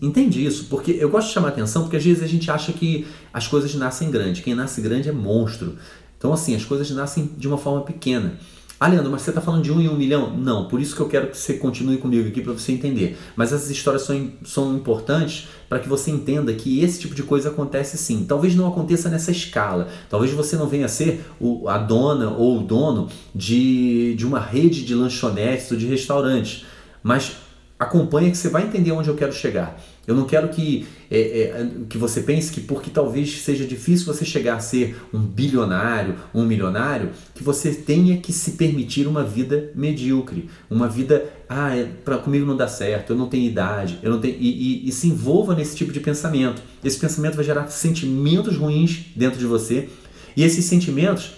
Entende 0.00 0.44
isso? 0.44 0.66
Porque 0.66 0.92
eu 0.92 1.08
gosto 1.08 1.28
de 1.28 1.34
chamar 1.34 1.48
atenção 1.48 1.82
porque 1.82 1.96
às 1.96 2.04
vezes 2.04 2.22
a 2.22 2.26
gente 2.26 2.50
acha 2.50 2.72
que 2.72 3.06
as 3.32 3.48
coisas 3.48 3.74
nascem 3.74 4.10
grandes. 4.10 4.42
Quem 4.42 4.54
nasce 4.54 4.80
grande 4.80 5.08
é 5.08 5.12
monstro. 5.12 5.76
Então, 6.16 6.32
assim, 6.32 6.54
as 6.54 6.64
coisas 6.64 6.88
nascem 6.90 7.30
de 7.36 7.48
uma 7.48 7.58
forma 7.58 7.82
pequena. 7.82 8.38
Ah, 8.78 8.88
Leandro, 8.88 9.10
mas 9.10 9.22
você 9.22 9.30
está 9.30 9.40
falando 9.40 9.62
de 9.62 9.72
um 9.72 9.80
em 9.80 9.88
um 9.88 9.96
milhão? 9.96 10.36
Não, 10.36 10.68
por 10.68 10.78
isso 10.80 10.94
que 10.94 11.00
eu 11.00 11.08
quero 11.08 11.28
que 11.28 11.38
você 11.38 11.54
continue 11.54 11.96
comigo 11.96 12.28
aqui 12.28 12.42
para 12.42 12.52
você 12.52 12.72
entender. 12.72 13.16
Mas 13.34 13.50
essas 13.50 13.70
histórias 13.70 14.02
são, 14.02 14.30
são 14.44 14.76
importantes 14.76 15.48
para 15.66 15.78
que 15.78 15.88
você 15.88 16.10
entenda 16.10 16.52
que 16.52 16.84
esse 16.84 17.00
tipo 17.00 17.14
de 17.14 17.22
coisa 17.22 17.48
acontece 17.48 17.96
sim. 17.96 18.26
Talvez 18.28 18.54
não 18.54 18.68
aconteça 18.68 19.08
nessa 19.08 19.30
escala. 19.30 19.88
Talvez 20.10 20.30
você 20.32 20.56
não 20.56 20.68
venha 20.68 20.84
a 20.84 20.90
ser 20.90 21.24
o, 21.40 21.70
a 21.70 21.78
dona 21.78 22.28
ou 22.28 22.58
o 22.58 22.62
dono 22.62 23.08
de, 23.34 24.14
de 24.14 24.26
uma 24.26 24.40
rede 24.40 24.84
de 24.84 24.94
lanchonetes 24.94 25.70
ou 25.70 25.78
de 25.78 25.86
restaurantes. 25.86 26.66
Mas 27.02 27.32
acompanha 27.78 28.30
que 28.30 28.38
você 28.38 28.48
vai 28.48 28.64
entender 28.64 28.90
onde 28.92 29.08
eu 29.08 29.14
quero 29.14 29.32
chegar. 29.32 29.78
Eu 30.06 30.14
não 30.14 30.24
quero 30.24 30.48
que, 30.48 30.86
é, 31.10 31.18
é, 31.18 31.70
que 31.88 31.98
você 31.98 32.20
pense 32.20 32.50
que 32.52 32.60
porque 32.60 32.90
talvez 32.90 33.42
seja 33.42 33.66
difícil 33.66 34.06
você 34.06 34.24
chegar 34.24 34.54
a 34.54 34.60
ser 34.60 34.96
um 35.12 35.18
bilionário, 35.18 36.14
um 36.32 36.44
milionário, 36.44 37.10
que 37.34 37.42
você 37.42 37.72
tenha 37.72 38.16
que 38.18 38.32
se 38.32 38.52
permitir 38.52 39.06
uma 39.06 39.24
vida 39.24 39.72
medíocre, 39.74 40.48
uma 40.70 40.88
vida, 40.88 41.28
ah, 41.48 41.76
é, 41.76 41.84
pra, 41.84 42.18
comigo 42.18 42.46
não 42.46 42.56
dá 42.56 42.68
certo, 42.68 43.12
eu 43.12 43.16
não 43.16 43.28
tenho 43.28 43.44
idade, 43.44 43.98
eu 44.02 44.10
não 44.10 44.20
tenho 44.20 44.36
e, 44.38 44.84
e, 44.84 44.88
e 44.88 44.92
se 44.92 45.08
envolva 45.08 45.54
nesse 45.54 45.76
tipo 45.76 45.92
de 45.92 46.00
pensamento. 46.00 46.62
Esse 46.84 46.98
pensamento 46.98 47.34
vai 47.34 47.44
gerar 47.44 47.66
sentimentos 47.68 48.56
ruins 48.56 49.06
dentro 49.14 49.38
de 49.38 49.44
você 49.44 49.88
e 50.36 50.44
esses 50.44 50.64
sentimentos 50.64 51.32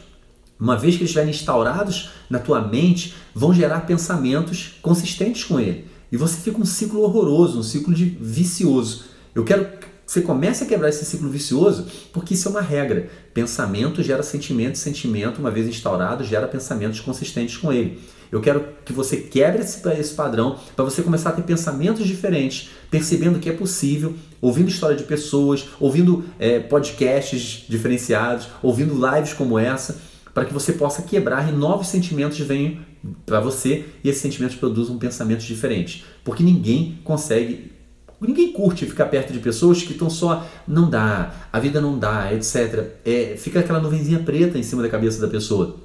uma 0.61 0.77
vez 0.77 0.96
que 0.96 1.03
eles 1.03 1.11
estiverem 1.11 1.31
instaurados 1.31 2.11
na 2.29 2.40
tua 2.40 2.61
mente, 2.61 3.14
vão 3.33 3.55
gerar 3.55 3.83
pensamentos 3.83 4.74
consistentes 4.83 5.44
com 5.44 5.61
ele. 5.61 5.85
E 6.10 6.16
você 6.16 6.38
fica 6.38 6.60
um 6.60 6.64
ciclo 6.64 7.02
horroroso, 7.02 7.58
um 7.58 7.62
ciclo 7.62 7.94
de 7.94 8.04
vicioso. 8.04 9.04
Eu 9.34 9.44
quero 9.44 9.64
que 9.66 9.88
você 10.06 10.22
comece 10.22 10.64
a 10.64 10.66
quebrar 10.66 10.88
esse 10.88 11.04
ciclo 11.04 11.28
vicioso, 11.28 11.86
porque 12.12 12.32
isso 12.32 12.48
é 12.48 12.50
uma 12.50 12.62
regra. 12.62 13.10
Pensamento 13.34 14.02
gera 14.02 14.22
sentimento, 14.22 14.78
sentimento, 14.78 15.38
uma 15.38 15.50
vez 15.50 15.68
instaurado, 15.68 16.24
gera 16.24 16.48
pensamentos 16.48 16.98
consistentes 17.00 17.58
com 17.58 17.70
ele. 17.70 18.00
Eu 18.32 18.40
quero 18.40 18.64
que 18.84 18.92
você 18.92 19.18
quebre 19.18 19.62
esse, 19.62 19.86
esse 19.86 20.14
padrão 20.14 20.58
para 20.74 20.84
você 20.84 21.02
começar 21.02 21.30
a 21.30 21.32
ter 21.32 21.42
pensamentos 21.42 22.06
diferentes, 22.06 22.70
percebendo 22.90 23.38
que 23.38 23.50
é 23.50 23.52
possível, 23.52 24.14
ouvindo 24.40 24.68
história 24.68 24.96
de 24.96 25.04
pessoas, 25.04 25.66
ouvindo 25.78 26.24
é, 26.38 26.58
podcasts 26.58 27.64
diferenciados, 27.68 28.48
ouvindo 28.62 28.94
lives 28.94 29.34
como 29.34 29.58
essa, 29.58 30.00
para 30.32 30.44
que 30.44 30.54
você 30.54 30.72
possa 30.72 31.02
quebrar 31.02 31.48
e 31.48 31.52
novos 31.52 31.88
sentimentos 31.88 32.38
venham 32.38 32.78
para 33.24 33.40
você 33.40 33.84
e 34.02 34.08
esses 34.08 34.22
sentimentos 34.22 34.56
produzam 34.56 34.98
pensamentos 34.98 35.44
diferentes. 35.44 36.04
Porque 36.24 36.42
ninguém 36.42 36.98
consegue, 37.04 37.72
ninguém 38.20 38.52
curte 38.52 38.87
ficar 38.87 39.06
perto 39.06 39.32
de 39.32 39.38
pessoas 39.38 39.82
que 39.82 39.92
estão 39.92 40.11
só 40.11 40.46
não 40.66 40.88
dá, 40.88 41.32
a 41.52 41.58
vida 41.58 41.80
não 41.80 41.98
dá, 41.98 42.32
etc. 42.32 42.87
É, 43.04 43.37
fica 43.37 43.61
aquela 43.61 43.80
nuvenzinha 43.80 44.18
preta 44.20 44.58
em 44.58 44.62
cima 44.62 44.82
da 44.82 44.88
cabeça 44.88 45.20
da 45.20 45.28
pessoa. 45.28 45.76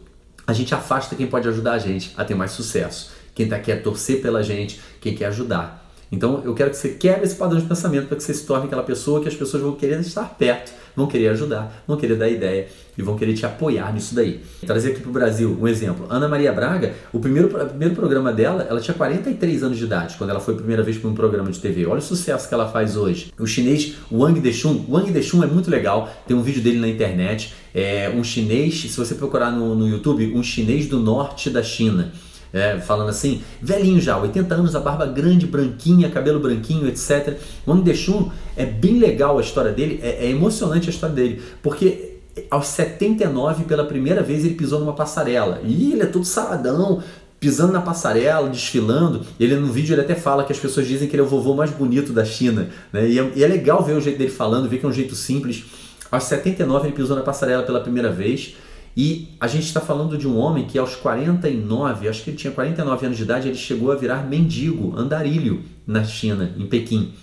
A 0.45 0.54
gente 0.54 0.73
afasta 0.76 1.15
quem 1.15 1.28
pode 1.28 1.47
ajudar 1.47 1.73
a 1.73 1.80
gente 1.80 2.13
a 2.17 2.26
ter 2.26 2.36
mais 2.36 2.52
sucesso. 2.52 3.12
Quem 3.34 3.47
tá, 3.47 3.58
quer 3.60 3.82
torcer 3.82 4.21
pela 4.21 4.43
gente, 4.43 4.80
quem 5.02 5.15
quer 5.15 5.26
ajudar. 5.26 5.83
Então 6.13 6.43
eu 6.45 6.54
quero 6.54 6.69
que 6.69 6.78
você 6.78 6.89
quebre 6.89 7.23
esse 7.23 7.36
padrão 7.36 7.60
de 7.60 7.65
pensamento 7.65 8.08
para 8.08 8.15
que 8.15 8.23
você 8.23 8.36
se 8.36 8.45
torne 8.45 8.67
aquela 8.67 8.84
pessoa 8.84 9.19
que 9.19 9.28
as 9.28 9.34
pessoas 9.34 9.63
vão 9.63 9.73
querer 9.73 9.99
estar 9.99 10.26
perto, 10.38 10.71
vão 10.95 11.08
querer 11.08 11.30
ajudar, 11.30 11.84
vão 11.88 11.97
querer 11.97 12.15
dar 12.15 12.30
ideia 12.30 12.67
e 12.95 13.02
vão 13.02 13.17
querer 13.17 13.34
te 13.34 13.47
apoiar 13.47 13.91
nisso 13.91 14.13
daí. 14.13 14.41
Trazer 14.63 14.91
aqui 14.91 15.02
para 15.02 15.10
o 15.10 15.12
Brasil 15.12 15.58
um 15.60 15.67
exemplo. 15.67 16.06
Ana 16.12 16.28
Maria 16.28 16.54
Braga, 16.54 16.93
o 17.12 17.19
primeiro, 17.19 17.47
o 17.47 17.67
primeiro 17.67 17.95
programa 17.95 18.32
dela, 18.32 18.67
ela 18.69 18.80
tinha 18.80 18.93
43 18.93 19.63
anos 19.63 19.80
de 19.80 19.86
idade 19.86 20.15
quando 20.15 20.30
ela 20.30 20.39
foi 20.39 20.54
a 20.54 20.58
primeira 20.58 20.84
vez 20.84 20.99
para 20.99 21.10
um 21.10 21.15
programa 21.15 21.49
de 21.52 21.60
TV. 21.60 21.88
Olha 21.88 21.97
o 21.97 22.02
sucesso 22.02 22.47
que 22.47 22.54
ela 22.54 22.69
faz 22.69 22.95
hoje. 22.95 23.34
O 23.39 23.47
chinês 23.47 23.95
Wang 24.12 24.39
Deshun, 24.39 24.86
Wang 24.88 25.12
Deshun 25.12 25.43
é 25.43 25.47
muito 25.47 25.71
legal, 25.71 26.13
tem 26.28 26.38
um 26.38 26.43
vídeo 26.43 26.62
dele 26.62 26.80
na 26.80 26.88
internet. 26.88 27.56
É 27.73 28.13
um 28.15 28.23
chinês, 28.23 28.82
se 28.82 28.95
você 28.95 29.15
procurar 29.15 29.49
no, 29.49 29.73
no 29.73 29.88
YouTube, 29.88 30.32
um 30.36 30.43
chinês 30.43 30.86
do 30.86 30.99
norte 30.99 31.49
da 31.49 31.63
China 31.63 32.12
é, 32.54 32.80
falando 32.80 33.10
assim, 33.10 33.42
velhinho 33.60 34.00
já, 34.00 34.18
80 34.18 34.54
anos, 34.54 34.76
a 34.76 34.80
barba 34.80 35.08
grande, 35.08 35.48
branquinha, 35.48 36.10
cabelo 36.10 36.39
branquinho, 36.39 36.88
etc. 36.88 37.38
Wang 37.68 37.82
Deshun 37.82 38.30
é 38.56 38.66
bem 38.66 39.00
legal 39.00 39.39
a 39.39 39.42
história 39.42 39.72
dele, 39.72 40.00
é, 40.04 40.28
é 40.28 40.30
emocionante 40.30 40.88
a 40.88 40.92
história 40.92 41.16
dele, 41.16 41.42
porque 41.63 42.13
aos 42.50 42.68
79, 42.68 43.66
pela 43.66 43.86
primeira 43.86 44.22
vez, 44.24 44.44
ele 44.44 44.56
pisou 44.56 44.80
numa 44.80 44.94
passarela. 44.94 45.62
E 45.63 45.92
ele 45.92 46.02
é 46.02 46.06
todo 46.06 46.26
saradão, 46.26 47.04
pisando 47.39 47.74
na 47.74 47.82
passarela, 47.82 48.50
desfilando. 48.50 49.26
Ele 49.39 49.56
no 49.56 49.68
vídeo 49.68 49.94
ele 49.94 50.02
até 50.02 50.16
fala 50.16 50.44
que 50.44 50.52
as 50.52 50.60
pessoas 50.60 50.88
dizem 50.88 51.08
que 51.08 51.16
ele 51.16 51.22
é 51.22 51.26
o 51.26 51.28
vovô 51.28 51.54
mais 51.54 51.72
bonito 51.72 52.12
da 52.12 52.26
China. 52.26 52.70
Né? 52.92 53.08
E, 53.08 53.20
é, 53.20 53.32
e 53.36 53.44
é 53.44 53.48
legal 53.48 53.84
ver 53.84 53.94
o 53.94 54.02
jeito 54.02 54.18
dele 54.18 54.32
falando, 54.32 54.68
ver 54.70 54.80
que 54.80 54.86
é 54.86 54.89
um 54.89 54.94
jeito 54.94 55.13
simples. 55.16 55.66
Aos 56.10 56.24
79 56.24 56.88
ele 56.88 56.96
pisou 56.96 57.16
na 57.16 57.22
passarela 57.22 57.63
pela 57.63 57.82
primeira 57.82 58.12
vez. 58.12 58.56
E 58.95 59.36
a 59.39 59.47
gente 59.47 59.65
está 59.65 59.82
falando 59.82 60.17
de 60.17 60.27
um 60.27 60.38
homem 60.38 60.65
que 60.65 60.77
aos 60.77 60.95
49, 60.95 62.08
acho 62.08 62.23
que 62.23 62.29
ele 62.29 62.38
tinha 62.38 62.53
49 62.53 63.06
anos 63.06 63.17
de 63.17 63.23
idade, 63.23 63.47
ele 63.47 63.58
chegou 63.58 63.91
a 63.91 63.95
virar 63.95 64.27
mendigo, 64.27 64.93
andarilho 64.95 65.63
na 65.86 66.03
China, 66.03 66.53
em 66.58 66.67
Pequim. 66.67 67.13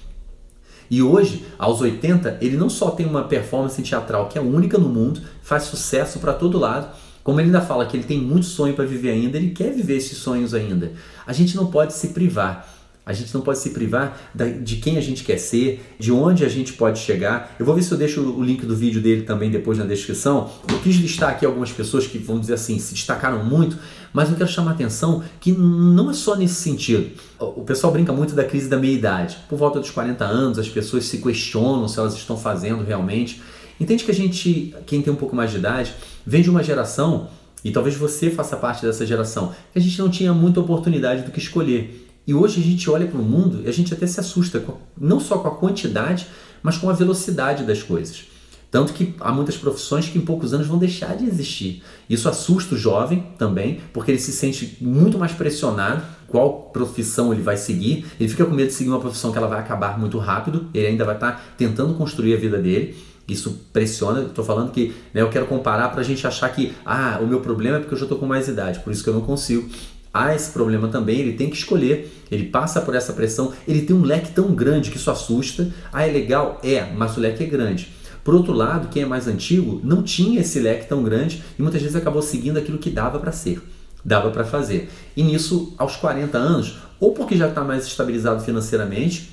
E 0.90 1.00
hoje, 1.00 1.46
aos 1.56 1.80
80, 1.80 2.38
ele 2.40 2.56
não 2.56 2.68
só 2.68 2.90
tem 2.90 3.06
uma 3.06 3.22
performance 3.22 3.80
teatral 3.80 4.28
que 4.28 4.36
é 4.36 4.40
única 4.40 4.76
no 4.76 4.88
mundo, 4.88 5.20
faz 5.40 5.62
sucesso 5.64 6.18
para 6.18 6.32
todo 6.32 6.58
lado, 6.58 6.88
como 7.22 7.38
ele 7.38 7.46
ainda 7.46 7.60
fala 7.60 7.86
que 7.86 7.96
ele 7.96 8.02
tem 8.02 8.18
muito 8.18 8.46
sonho 8.46 8.74
para 8.74 8.84
viver 8.84 9.10
ainda, 9.10 9.36
ele 9.36 9.50
quer 9.50 9.72
viver 9.72 9.96
esses 9.96 10.18
sonhos 10.18 10.52
ainda. 10.52 10.92
A 11.24 11.32
gente 11.32 11.54
não 11.54 11.66
pode 11.66 11.92
se 11.92 12.08
privar. 12.08 12.68
A 13.04 13.12
gente 13.12 13.32
não 13.34 13.40
pode 13.40 13.58
se 13.58 13.70
privar 13.70 14.30
de 14.62 14.76
quem 14.76 14.96
a 14.96 15.00
gente 15.00 15.24
quer 15.24 15.38
ser, 15.38 15.82
de 15.98 16.12
onde 16.12 16.44
a 16.44 16.48
gente 16.48 16.74
pode 16.74 16.98
chegar. 16.98 17.56
Eu 17.58 17.66
vou 17.66 17.74
ver 17.74 17.82
se 17.82 17.90
eu 17.90 17.98
deixo 17.98 18.20
o 18.20 18.42
link 18.42 18.64
do 18.64 18.76
vídeo 18.76 19.00
dele 19.00 19.22
também 19.22 19.50
depois 19.50 19.78
na 19.78 19.84
descrição. 19.84 20.50
Eu 20.68 20.78
quis 20.80 20.96
listar 20.96 21.30
aqui 21.30 21.44
algumas 21.44 21.72
pessoas 21.72 22.06
que, 22.06 22.18
vamos 22.18 22.42
dizer 22.42 22.54
assim, 22.54 22.78
se 22.78 22.94
destacaram 22.94 23.44
muito, 23.44 23.76
mas 24.12 24.30
eu 24.30 24.36
quero 24.36 24.48
chamar 24.48 24.72
a 24.72 24.74
atenção 24.74 25.24
que 25.40 25.50
não 25.52 26.10
é 26.10 26.12
só 26.12 26.36
nesse 26.36 26.54
sentido. 26.54 27.10
O 27.38 27.62
pessoal 27.62 27.92
brinca 27.92 28.12
muito 28.12 28.34
da 28.34 28.44
crise 28.44 28.68
da 28.68 28.76
meia-idade. 28.76 29.38
Por 29.48 29.58
volta 29.58 29.80
dos 29.80 29.90
40 29.90 30.24
anos, 30.24 30.58
as 30.58 30.68
pessoas 30.68 31.06
se 31.06 31.18
questionam 31.18 31.88
se 31.88 31.98
elas 31.98 32.14
estão 32.14 32.36
fazendo 32.36 32.84
realmente. 32.84 33.40
Entende 33.80 34.04
que 34.04 34.10
a 34.10 34.14
gente, 34.14 34.74
quem 34.86 35.00
tem 35.00 35.12
um 35.12 35.16
pouco 35.16 35.34
mais 35.34 35.50
de 35.50 35.56
idade, 35.56 35.94
vem 36.24 36.42
de 36.42 36.50
uma 36.50 36.62
geração, 36.62 37.28
e 37.64 37.70
talvez 37.70 37.96
você 37.96 38.30
faça 38.30 38.56
parte 38.56 38.84
dessa 38.84 39.06
geração, 39.06 39.54
que 39.72 39.78
a 39.78 39.82
gente 39.82 39.98
não 39.98 40.10
tinha 40.10 40.34
muita 40.34 40.60
oportunidade 40.60 41.22
do 41.22 41.30
que 41.30 41.38
escolher. 41.38 42.09
E 42.30 42.34
hoje 42.34 42.60
a 42.60 42.62
gente 42.62 42.88
olha 42.88 43.08
para 43.08 43.20
o 43.20 43.24
mundo 43.24 43.62
e 43.64 43.68
a 43.68 43.72
gente 43.72 43.92
até 43.92 44.06
se 44.06 44.20
assusta, 44.20 44.62
não 44.96 45.18
só 45.18 45.38
com 45.38 45.48
a 45.48 45.56
quantidade, 45.56 46.28
mas 46.62 46.78
com 46.78 46.88
a 46.88 46.92
velocidade 46.92 47.64
das 47.64 47.82
coisas. 47.82 48.22
Tanto 48.70 48.92
que 48.92 49.16
há 49.18 49.32
muitas 49.32 49.56
profissões 49.56 50.08
que 50.08 50.16
em 50.16 50.20
poucos 50.20 50.54
anos 50.54 50.68
vão 50.68 50.78
deixar 50.78 51.16
de 51.16 51.24
existir. 51.24 51.82
Isso 52.08 52.28
assusta 52.28 52.76
o 52.76 52.78
jovem 52.78 53.26
também, 53.36 53.80
porque 53.92 54.12
ele 54.12 54.20
se 54.20 54.30
sente 54.30 54.78
muito 54.80 55.18
mais 55.18 55.32
pressionado 55.32 56.04
qual 56.28 56.70
profissão 56.72 57.32
ele 57.32 57.42
vai 57.42 57.56
seguir. 57.56 58.06
Ele 58.20 58.28
fica 58.28 58.44
com 58.44 58.54
medo 58.54 58.68
de 58.68 58.74
seguir 58.74 58.90
uma 58.90 59.00
profissão 59.00 59.32
que 59.32 59.38
ela 59.38 59.48
vai 59.48 59.58
acabar 59.58 59.98
muito 59.98 60.16
rápido, 60.16 60.68
ele 60.72 60.86
ainda 60.86 61.04
vai 61.04 61.16
estar 61.16 61.54
tentando 61.58 61.94
construir 61.94 62.34
a 62.34 62.36
vida 62.36 62.58
dele. 62.58 62.96
Isso 63.26 63.66
pressiona, 63.72 64.22
estou 64.22 64.44
falando 64.44 64.70
que 64.70 64.94
né, 65.12 65.20
eu 65.20 65.30
quero 65.30 65.46
comparar 65.46 65.88
para 65.88 66.00
a 66.00 66.04
gente 66.04 66.24
achar 66.24 66.48
que 66.50 66.74
ah, 66.86 67.18
o 67.20 67.26
meu 67.26 67.40
problema 67.40 67.78
é 67.78 67.80
porque 67.80 67.94
eu 67.94 67.98
já 67.98 68.04
estou 68.04 68.18
com 68.18 68.26
mais 68.26 68.46
idade, 68.46 68.78
por 68.78 68.92
isso 68.92 69.02
que 69.02 69.10
eu 69.10 69.14
não 69.14 69.20
consigo 69.20 69.68
há 70.12 70.34
esse 70.34 70.50
problema 70.50 70.88
também, 70.88 71.20
ele 71.20 71.32
tem 71.32 71.48
que 71.48 71.56
escolher, 71.56 72.12
ele 72.30 72.44
passa 72.44 72.80
por 72.80 72.94
essa 72.94 73.12
pressão, 73.12 73.52
ele 73.66 73.82
tem 73.82 73.94
um 73.94 74.02
leque 74.02 74.32
tão 74.32 74.54
grande 74.54 74.90
que 74.90 74.96
isso 74.96 75.10
assusta. 75.10 75.72
Ah, 75.92 76.06
é 76.06 76.10
legal? 76.10 76.60
É, 76.62 76.90
mas 76.92 77.16
o 77.16 77.20
leque 77.20 77.44
é 77.44 77.46
grande. 77.46 77.88
Por 78.22 78.34
outro 78.34 78.52
lado, 78.52 78.88
quem 78.88 79.02
é 79.02 79.06
mais 79.06 79.26
antigo 79.26 79.80
não 79.82 80.02
tinha 80.02 80.40
esse 80.40 80.60
leque 80.60 80.86
tão 80.86 81.02
grande 81.02 81.42
e 81.58 81.62
muitas 81.62 81.80
vezes 81.80 81.96
acabou 81.96 82.22
seguindo 82.22 82.58
aquilo 82.58 82.78
que 82.78 82.90
dava 82.90 83.18
para 83.18 83.32
ser, 83.32 83.62
dava 84.04 84.30
para 84.30 84.44
fazer. 84.44 84.90
E 85.16 85.22
nisso, 85.22 85.74
aos 85.78 85.96
40 85.96 86.36
anos, 86.36 86.76
ou 86.98 87.12
porque 87.12 87.36
já 87.36 87.48
está 87.48 87.64
mais 87.64 87.86
estabilizado 87.86 88.44
financeiramente, 88.44 89.30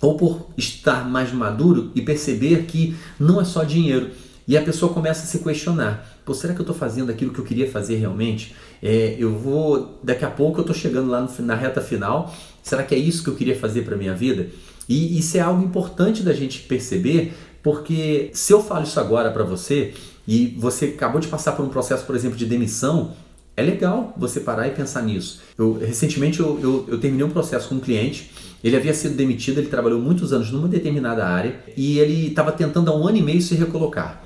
ou 0.00 0.16
por 0.16 0.50
estar 0.56 1.08
mais 1.08 1.32
maduro 1.32 1.90
e 1.94 2.02
perceber 2.02 2.64
que 2.64 2.96
não 3.18 3.40
é 3.40 3.44
só 3.44 3.62
dinheiro. 3.62 4.10
E 4.46 4.58
a 4.58 4.62
pessoa 4.62 4.92
começa 4.92 5.22
a 5.22 5.26
se 5.26 5.38
questionar: 5.38 6.13
Pô, 6.24 6.32
será 6.32 6.54
que 6.54 6.60
eu 6.60 6.64
estou 6.64 6.74
fazendo 6.74 7.10
aquilo 7.10 7.32
que 7.32 7.38
eu 7.38 7.44
queria 7.44 7.70
fazer 7.70 7.96
realmente? 7.96 8.54
É, 8.82 9.14
eu 9.18 9.36
vou, 9.36 9.98
daqui 10.02 10.24
a 10.24 10.30
pouco 10.30 10.58
eu 10.58 10.62
estou 10.62 10.74
chegando 10.74 11.10
lá 11.10 11.20
no, 11.20 11.46
na 11.46 11.54
reta 11.54 11.80
final. 11.80 12.34
Será 12.62 12.82
que 12.82 12.94
é 12.94 12.98
isso 12.98 13.22
que 13.22 13.28
eu 13.28 13.34
queria 13.34 13.56
fazer 13.56 13.82
para 13.82 13.96
minha 13.96 14.14
vida? 14.14 14.48
E 14.88 15.18
isso 15.18 15.36
é 15.36 15.40
algo 15.40 15.62
importante 15.62 16.22
da 16.22 16.32
gente 16.32 16.60
perceber, 16.60 17.34
porque 17.62 18.30
se 18.32 18.52
eu 18.52 18.62
falo 18.62 18.84
isso 18.84 18.98
agora 18.98 19.30
para 19.30 19.44
você 19.44 19.92
e 20.26 20.56
você 20.58 20.86
acabou 20.86 21.20
de 21.20 21.28
passar 21.28 21.52
por 21.52 21.64
um 21.64 21.68
processo, 21.68 22.04
por 22.04 22.14
exemplo, 22.14 22.36
de 22.36 22.46
demissão, 22.46 23.12
é 23.56 23.62
legal 23.62 24.12
você 24.16 24.40
parar 24.40 24.66
e 24.66 24.70
pensar 24.72 25.02
nisso. 25.02 25.40
Eu, 25.56 25.78
recentemente 25.78 26.40
eu, 26.40 26.58
eu, 26.60 26.84
eu 26.88 26.98
terminei 26.98 27.24
um 27.24 27.30
processo 27.30 27.68
com 27.68 27.76
um 27.76 27.80
cliente, 27.80 28.30
ele 28.62 28.76
havia 28.76 28.94
sido 28.94 29.14
demitido, 29.14 29.58
ele 29.58 29.68
trabalhou 29.68 30.00
muitos 30.00 30.32
anos 30.32 30.50
numa 30.50 30.66
determinada 30.66 31.26
área 31.26 31.60
e 31.76 31.98
ele 31.98 32.28
estava 32.28 32.50
tentando 32.50 32.90
há 32.90 32.96
um 32.96 33.06
ano 33.06 33.18
e 33.18 33.22
meio 33.22 33.40
se 33.40 33.54
recolocar. 33.54 34.23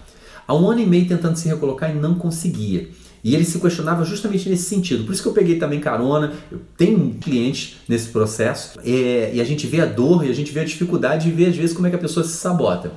Há 0.48 0.54
um 0.54 0.70
ano 0.70 0.80
e 0.80 0.86
meio 0.86 1.06
tentando 1.06 1.36
se 1.36 1.46
recolocar 1.46 1.94
e 1.94 2.00
não 2.00 2.14
conseguia. 2.14 2.88
E 3.22 3.34
ele 3.34 3.44
se 3.44 3.58
questionava 3.58 4.02
justamente 4.02 4.48
nesse 4.48 4.62
sentido. 4.62 5.04
Por 5.04 5.12
isso 5.12 5.22
que 5.22 5.28
eu 5.28 5.34
peguei 5.34 5.58
também 5.58 5.78
carona. 5.78 6.32
Eu 6.50 6.58
tenho 6.74 7.10
clientes 7.20 7.76
nesse 7.86 8.08
processo 8.08 8.80
é, 8.82 9.30
e 9.34 9.42
a 9.42 9.44
gente 9.44 9.66
vê 9.66 9.82
a 9.82 9.84
dor 9.84 10.24
e 10.24 10.30
a 10.30 10.34
gente 10.34 10.50
vê 10.50 10.60
a 10.60 10.64
dificuldade 10.64 11.28
e 11.28 11.32
vê 11.32 11.44
às 11.44 11.54
vezes 11.54 11.76
como 11.76 11.86
é 11.86 11.90
que 11.90 11.96
a 11.96 11.98
pessoa 11.98 12.24
se 12.24 12.38
sabota. 12.38 12.90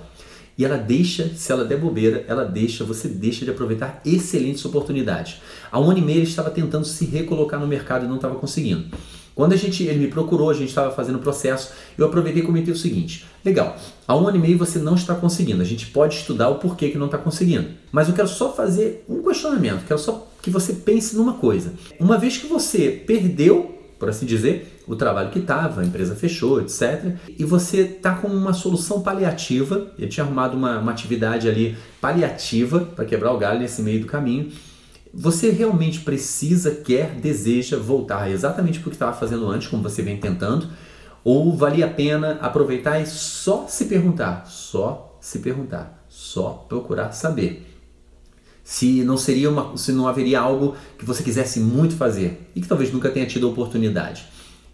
E 0.58 0.64
ela 0.64 0.78
deixa, 0.78 1.30
se 1.36 1.52
ela 1.52 1.66
der 1.66 1.78
bobeira, 1.78 2.24
ela 2.26 2.46
deixa, 2.46 2.86
você 2.86 3.10
deixa 3.10 3.44
de 3.44 3.52
aproveitar 3.52 4.02
excelentes 4.06 4.64
oportunidades. 4.64 5.42
Há 5.70 5.78
um 5.78 5.90
ano 5.90 6.00
e 6.00 6.02
meio 6.02 6.20
ele 6.20 6.28
estava 6.28 6.50
tentando 6.52 6.86
se 6.86 7.04
recolocar 7.04 7.60
no 7.60 7.68
mercado 7.68 8.06
e 8.06 8.08
não 8.08 8.16
estava 8.16 8.36
conseguindo. 8.36 8.86
Quando 9.42 9.54
a 9.54 9.58
gente, 9.58 9.82
ele 9.82 9.98
me 9.98 10.08
procurou, 10.08 10.52
a 10.52 10.54
gente 10.54 10.70
estava 10.70 10.92
fazendo 10.92 11.16
o 11.16 11.20
processo, 11.20 11.74
eu 11.98 12.06
aproveitei 12.06 12.44
e 12.44 12.46
comentei 12.46 12.72
o 12.72 12.78
seguinte: 12.78 13.26
legal, 13.44 13.76
há 14.08 14.16
um 14.16 14.28
ano 14.28 14.38
e 14.38 14.40
meio 14.40 14.56
você 14.56 14.78
não 14.78 14.94
está 14.94 15.16
conseguindo, 15.16 15.64
a 15.64 15.66
gente 15.66 15.88
pode 15.88 16.14
estudar 16.14 16.50
o 16.50 16.60
porquê 16.60 16.90
que 16.90 16.98
não 17.00 17.08
está 17.08 17.18
conseguindo. 17.18 17.70
Mas 17.92 18.08
eu 18.08 18.14
quero 18.14 18.28
só 18.28 18.54
fazer 18.54 19.04
um 19.10 19.24
questionamento, 19.24 19.84
quero 19.88 20.00
só 20.00 20.32
que 20.44 20.52
você 20.52 20.74
pense 20.74 21.16
numa 21.16 21.34
coisa. 21.34 21.74
Uma 22.00 22.20
vez 22.20 22.38
que 22.38 22.46
você 22.46 22.92
perdeu, 22.92 23.80
por 23.98 24.10
assim 24.10 24.28
dizer, 24.28 24.80
o 24.88 24.96
trabalho 24.96 25.32
que 25.32 25.40
estava, 25.40 25.82
a 25.82 25.84
empresa 25.84 26.14
fechou, 26.14 26.62
etc. 26.62 27.16
E 27.36 27.44
você 27.44 27.82
está 27.82 28.14
com 28.14 28.28
uma 28.28 28.54
solução 28.54 29.02
paliativa, 29.02 29.92
ele 29.98 30.08
tinha 30.08 30.24
arrumado 30.24 30.56
uma, 30.56 30.78
uma 30.78 30.92
atividade 30.92 31.50
ali 31.50 31.76
paliativa 32.00 32.82
para 32.96 33.06
quebrar 33.06 33.34
o 33.34 33.40
galho 33.40 33.60
nesse 33.60 33.82
meio 33.82 34.02
do 34.02 34.06
caminho 34.06 34.52
você 35.14 35.50
realmente 35.50 36.02
precisa, 36.02 36.72
quer, 36.72 37.16
deseja 37.16 37.78
voltar 37.78 38.32
exatamente 38.32 38.80
para 38.80 38.88
o 38.88 38.90
que 38.92 38.96
estava 38.96 39.14
fazendo 39.14 39.48
antes, 39.48 39.68
como 39.68 39.84
você 39.84 40.02
vem 40.02 40.18
tentando? 40.18 40.70
Ou 41.24 41.56
valia 41.56 41.86
a 41.86 41.90
pena 41.90 42.40
aproveitar 42.42 43.00
e 43.00 43.06
só 43.06 43.68
se 43.68 43.86
perguntar, 43.86 44.46
só 44.48 45.18
se 45.20 45.40
perguntar, 45.40 46.06
só 46.08 46.66
procurar 46.68 47.12
saber? 47.12 47.68
Se 48.64 49.04
não 49.04 49.18
seria 49.18 49.50
uma, 49.50 49.76
se 49.78 49.92
não 49.92 50.08
haveria 50.08 50.40
algo 50.40 50.76
que 50.98 51.06
você 51.06 51.22
quisesse 51.22 51.60
muito 51.60 51.96
fazer 51.96 52.50
e 52.56 52.62
que 52.62 52.68
talvez 52.68 52.92
nunca 52.92 53.10
tenha 53.10 53.26
tido 53.26 53.48
a 53.48 53.50
oportunidade. 53.50 54.26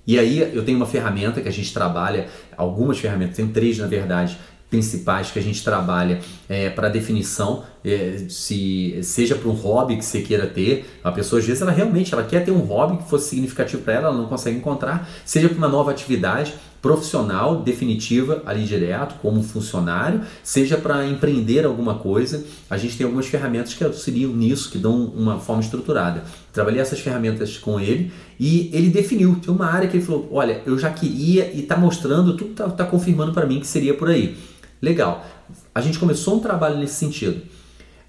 E 0.05 0.17
aí 0.17 0.39
eu 0.39 0.63
tenho 0.63 0.77
uma 0.77 0.85
ferramenta 0.85 1.41
que 1.41 1.49
a 1.49 1.51
gente 1.51 1.73
trabalha, 1.73 2.29
algumas 2.55 2.97
ferramentas, 2.99 3.35
tem 3.35 3.47
três 3.47 3.77
na 3.77 3.87
verdade, 3.87 4.37
principais 4.69 5.31
que 5.31 5.39
a 5.39 5.41
gente 5.41 5.63
trabalha 5.63 6.19
é, 6.49 6.69
para 6.69 6.89
definição, 6.89 7.63
é, 7.85 8.25
se 8.27 8.99
seja 9.01 9.35
para 9.35 9.47
um 9.47 9.53
hobby 9.53 9.95
que 9.95 10.03
você 10.03 10.21
queira 10.21 10.45
ter, 10.45 10.85
a 11.03 11.11
pessoa 11.11 11.39
às 11.39 11.45
vezes 11.45 11.61
ela 11.61 11.71
realmente 11.71 12.13
ela 12.13 12.23
quer 12.23 12.43
ter 12.43 12.51
um 12.51 12.59
hobby 12.59 12.97
que 12.97 13.09
fosse 13.09 13.29
significativo 13.29 13.81
para 13.81 13.93
ela, 13.93 14.07
ela 14.07 14.17
não 14.17 14.25
consegue 14.25 14.57
encontrar, 14.57 15.09
seja 15.23 15.47
para 15.47 15.57
uma 15.57 15.69
nova 15.69 15.91
atividade 15.91 16.53
profissional 16.81 17.61
definitiva 17.61 18.43
ali 18.45 18.63
direto 18.63 19.15
como 19.21 19.41
funcionário, 19.41 20.21
seja 20.43 20.77
para 20.77 21.07
empreender 21.07 21.65
alguma 21.65 21.95
coisa, 21.95 22.45
a 22.69 22.77
gente 22.77 22.95
tem 22.97 23.05
algumas 23.05 23.25
ferramentas 23.25 23.73
que 23.73 23.83
auxiliam 23.83 24.31
nisso, 24.31 24.69
que 24.69 24.77
dão 24.77 25.05
uma 25.05 25.39
forma 25.39 25.61
estruturada. 25.61 26.23
Trabalhei 26.53 26.79
essas 26.79 26.99
ferramentas 26.99 27.57
com 27.57 27.79
ele 27.79 28.11
e 28.39 28.69
ele 28.73 28.89
definiu, 28.89 29.37
tem 29.41 29.53
uma 29.53 29.65
área 29.65 29.87
que 29.87 29.97
ele 29.97 30.05
falou, 30.05 30.29
olha, 30.31 30.61
eu 30.65 30.77
já 30.77 30.89
queria 30.89 31.51
e 31.51 31.61
está 31.61 31.75
mostrando, 31.75 32.37
tudo 32.37 32.51
está 32.51 32.69
tá 32.69 32.85
confirmando 32.85 33.33
para 33.33 33.45
mim 33.45 33.59
que 33.59 33.67
seria 33.67 33.93
por 33.93 34.09
aí. 34.09 34.37
Legal. 34.81 35.25
A 35.73 35.81
gente 35.81 35.99
começou 35.99 36.35
um 36.35 36.39
trabalho 36.39 36.77
nesse 36.77 36.95
sentido. 36.95 37.41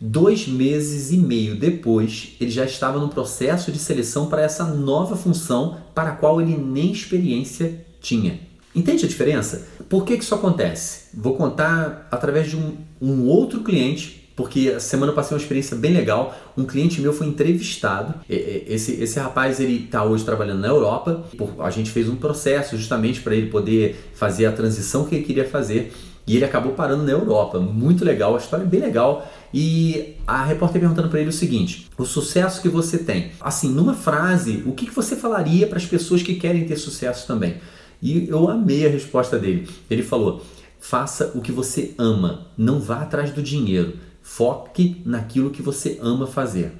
Dois 0.00 0.46
meses 0.46 1.10
e 1.10 1.16
meio 1.16 1.56
depois, 1.56 2.36
ele 2.40 2.50
já 2.50 2.64
estava 2.64 3.00
no 3.00 3.08
processo 3.08 3.72
de 3.72 3.78
seleção 3.78 4.28
para 4.28 4.42
essa 4.42 4.64
nova 4.64 5.16
função 5.16 5.78
para 5.94 6.10
a 6.10 6.16
qual 6.16 6.40
ele 6.40 6.56
nem 6.56 6.92
experiência 6.92 7.84
tinha. 8.00 8.38
Entende 8.74 9.04
a 9.04 9.08
diferença? 9.08 9.66
Por 9.88 10.04
que, 10.04 10.16
que 10.16 10.22
isso 10.22 10.34
acontece? 10.34 11.08
Vou 11.14 11.34
contar 11.34 12.06
através 12.12 12.48
de 12.48 12.56
um, 12.56 12.76
um 13.00 13.26
outro 13.26 13.60
cliente, 13.60 14.30
porque 14.36 14.74
a 14.76 14.78
semana 14.78 15.10
eu 15.10 15.16
passei 15.16 15.36
uma 15.36 15.40
experiência 15.40 15.76
bem 15.76 15.92
legal. 15.92 16.32
Um 16.56 16.64
cliente 16.64 17.00
meu 17.00 17.12
foi 17.12 17.26
entrevistado. 17.26 18.14
Esse, 18.28 18.92
esse 19.02 19.18
rapaz 19.18 19.58
ele 19.58 19.86
está 19.86 20.04
hoje 20.04 20.24
trabalhando 20.24 20.60
na 20.60 20.68
Europa. 20.68 21.24
A 21.58 21.70
gente 21.70 21.90
fez 21.90 22.08
um 22.08 22.14
processo 22.14 22.76
justamente 22.76 23.20
para 23.20 23.34
ele 23.34 23.48
poder 23.48 23.96
fazer 24.14 24.46
a 24.46 24.52
transição 24.52 25.06
que 25.06 25.16
ele 25.16 25.24
queria 25.24 25.44
fazer. 25.44 25.92
E 26.28 26.36
ele 26.36 26.44
acabou 26.44 26.72
parando 26.72 27.04
na 27.04 27.10
Europa. 27.10 27.58
Muito 27.58 28.04
legal, 28.04 28.34
a 28.34 28.38
história 28.38 28.64
é 28.64 28.66
bem 28.66 28.80
legal. 28.80 29.26
E 29.52 30.16
a 30.26 30.44
repórter 30.44 30.80
perguntando 30.80 31.08
para 31.08 31.20
ele 31.20 31.30
o 31.30 31.32
seguinte: 31.32 31.88
o 31.96 32.04
sucesso 32.04 32.60
que 32.60 32.68
você 32.68 32.98
tem. 32.98 33.32
Assim, 33.40 33.70
numa 33.70 33.94
frase, 33.94 34.62
o 34.66 34.72
que, 34.72 34.86
que 34.86 34.94
você 34.94 35.16
falaria 35.16 35.66
para 35.66 35.78
as 35.78 35.86
pessoas 35.86 36.22
que 36.22 36.34
querem 36.34 36.66
ter 36.66 36.76
sucesso 36.76 37.26
também? 37.26 37.56
E 38.00 38.28
eu 38.28 38.48
amei 38.48 38.86
a 38.86 38.90
resposta 38.90 39.38
dele. 39.38 39.68
Ele 39.90 40.02
falou: 40.02 40.42
faça 40.78 41.32
o 41.34 41.40
que 41.40 41.50
você 41.50 41.94
ama, 41.98 42.46
não 42.56 42.78
vá 42.78 43.00
atrás 43.00 43.32
do 43.32 43.42
dinheiro. 43.42 43.94
Foque 44.22 45.00
naquilo 45.06 45.50
que 45.50 45.62
você 45.62 45.98
ama 46.02 46.26
fazer. 46.26 46.72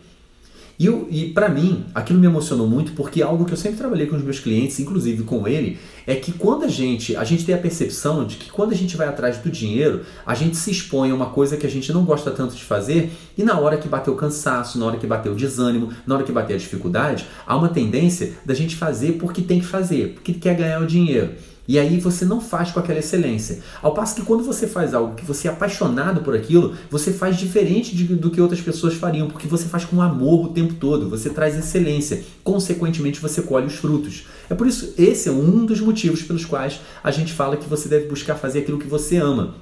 E, 0.79 0.87
e 0.87 1.31
para 1.33 1.49
mim, 1.49 1.85
aquilo 1.93 2.21
me 2.21 2.27
emocionou 2.27 2.69
muito 2.69 2.93
porque 2.93 3.21
algo 3.21 3.45
que 3.45 3.53
eu 3.53 3.57
sempre 3.57 3.79
trabalhei 3.79 4.07
com 4.07 4.15
os 4.15 4.23
meus 4.23 4.39
clientes, 4.39 4.79
inclusive 4.79 5.25
com 5.25 5.49
ele, 5.49 5.77
é 6.07 6.15
que 6.15 6.31
quando 6.31 6.65
a 6.65 6.69
gente, 6.69 7.17
a 7.17 7.25
gente 7.25 7.45
tem 7.45 7.55
a 7.55 7.59
percepção 7.59 8.25
de 8.25 8.37
que 8.37 8.51
quando 8.51 8.71
a 8.73 8.77
gente 8.77 8.97
vai 8.97 9.09
atrás 9.09 9.39
do 9.39 9.51
dinheiro, 9.51 10.03
a 10.25 10.35
gente 10.35 10.57
se 10.57 10.71
expõe 10.71 11.11
a 11.11 11.15
uma 11.15 11.31
coisa 11.31 11.57
que 11.57 11.67
a 11.67 11.71
gente 11.71 11.93
não 11.93 12.05
gosta 12.05 12.31
tanto 12.31 12.55
de 12.55 12.63
fazer 12.63 13.11
e 13.37 13.43
na 13.43 13.59
hora 13.59 13.77
que 13.77 13.89
bater 13.89 14.11
o 14.11 14.15
cansaço, 14.15 14.79
na 14.79 14.87
hora 14.87 14.97
que 14.97 15.07
bater 15.07 15.31
o 15.31 15.35
desânimo, 15.35 15.93
na 16.07 16.15
hora 16.15 16.25
que 16.25 16.31
bater 16.31 16.55
a 16.55 16.59
dificuldade, 16.59 17.27
há 17.45 17.57
uma 17.57 17.69
tendência 17.69 18.35
da 18.47 18.55
gente 18.55 18.77
fazer 18.77 19.15
porque 19.15 19.43
tem 19.43 19.59
que 19.59 19.67
fazer, 19.67 20.15
porque 20.15 20.33
quer 20.33 20.55
ganhar 20.55 20.81
o 20.81 20.87
dinheiro. 20.87 21.33
E 21.69 21.79
aí 21.79 22.01
você 22.01 22.25
não 22.25 22.41
faz 22.41 22.71
com 22.71 22.81
aquela 22.81 22.99
excelência. 22.99 23.59
Ao 23.83 23.93
passo 23.93 24.15
que 24.15 24.23
quando 24.23 24.43
você 24.43 24.67
faz 24.67 24.95
algo 24.95 25.15
que 25.15 25.25
você 25.25 25.49
é 25.49 25.51
apaixonado 25.51 26.23
por 26.23 26.35
aquilo, 26.35 26.75
você 26.91 27.13
faz 27.13 27.37
diferente 27.37 27.95
de, 27.95 28.05
do 28.05 28.31
que 28.31 28.41
outras 28.41 28.63
pessoas 28.63 28.95
fariam, 28.95 29.29
porque 29.29 29.47
você 29.47 29.67
faz 29.67 29.85
com 29.85 30.01
amor 30.01 30.47
o 30.47 30.49
tempo 30.49 30.73
todo, 30.75 31.11
você 31.11 31.29
traz 31.29 31.59
excelência. 31.59 32.25
Consequentemente, 32.43 33.21
você 33.21 33.43
colhe 33.43 33.67
os 33.67 33.75
frutos. 33.75 34.27
É 34.49 34.55
por 34.55 34.67
isso, 34.67 34.95
esse 34.97 35.29
é 35.29 35.33
um 35.33 35.67
dos 35.67 35.81
motivos 35.81 36.23
pelos 36.23 36.47
quais 36.47 36.81
a 37.05 37.11
gente 37.11 37.35
fala 37.35 37.59
que 37.59 37.69
você 37.69 37.87
deve 37.87 38.07
buscar 38.07 38.37
fazer 38.37 38.61
aquilo 38.61 38.79
que 38.79 38.87
você 38.87 39.19
ama. 39.19 39.55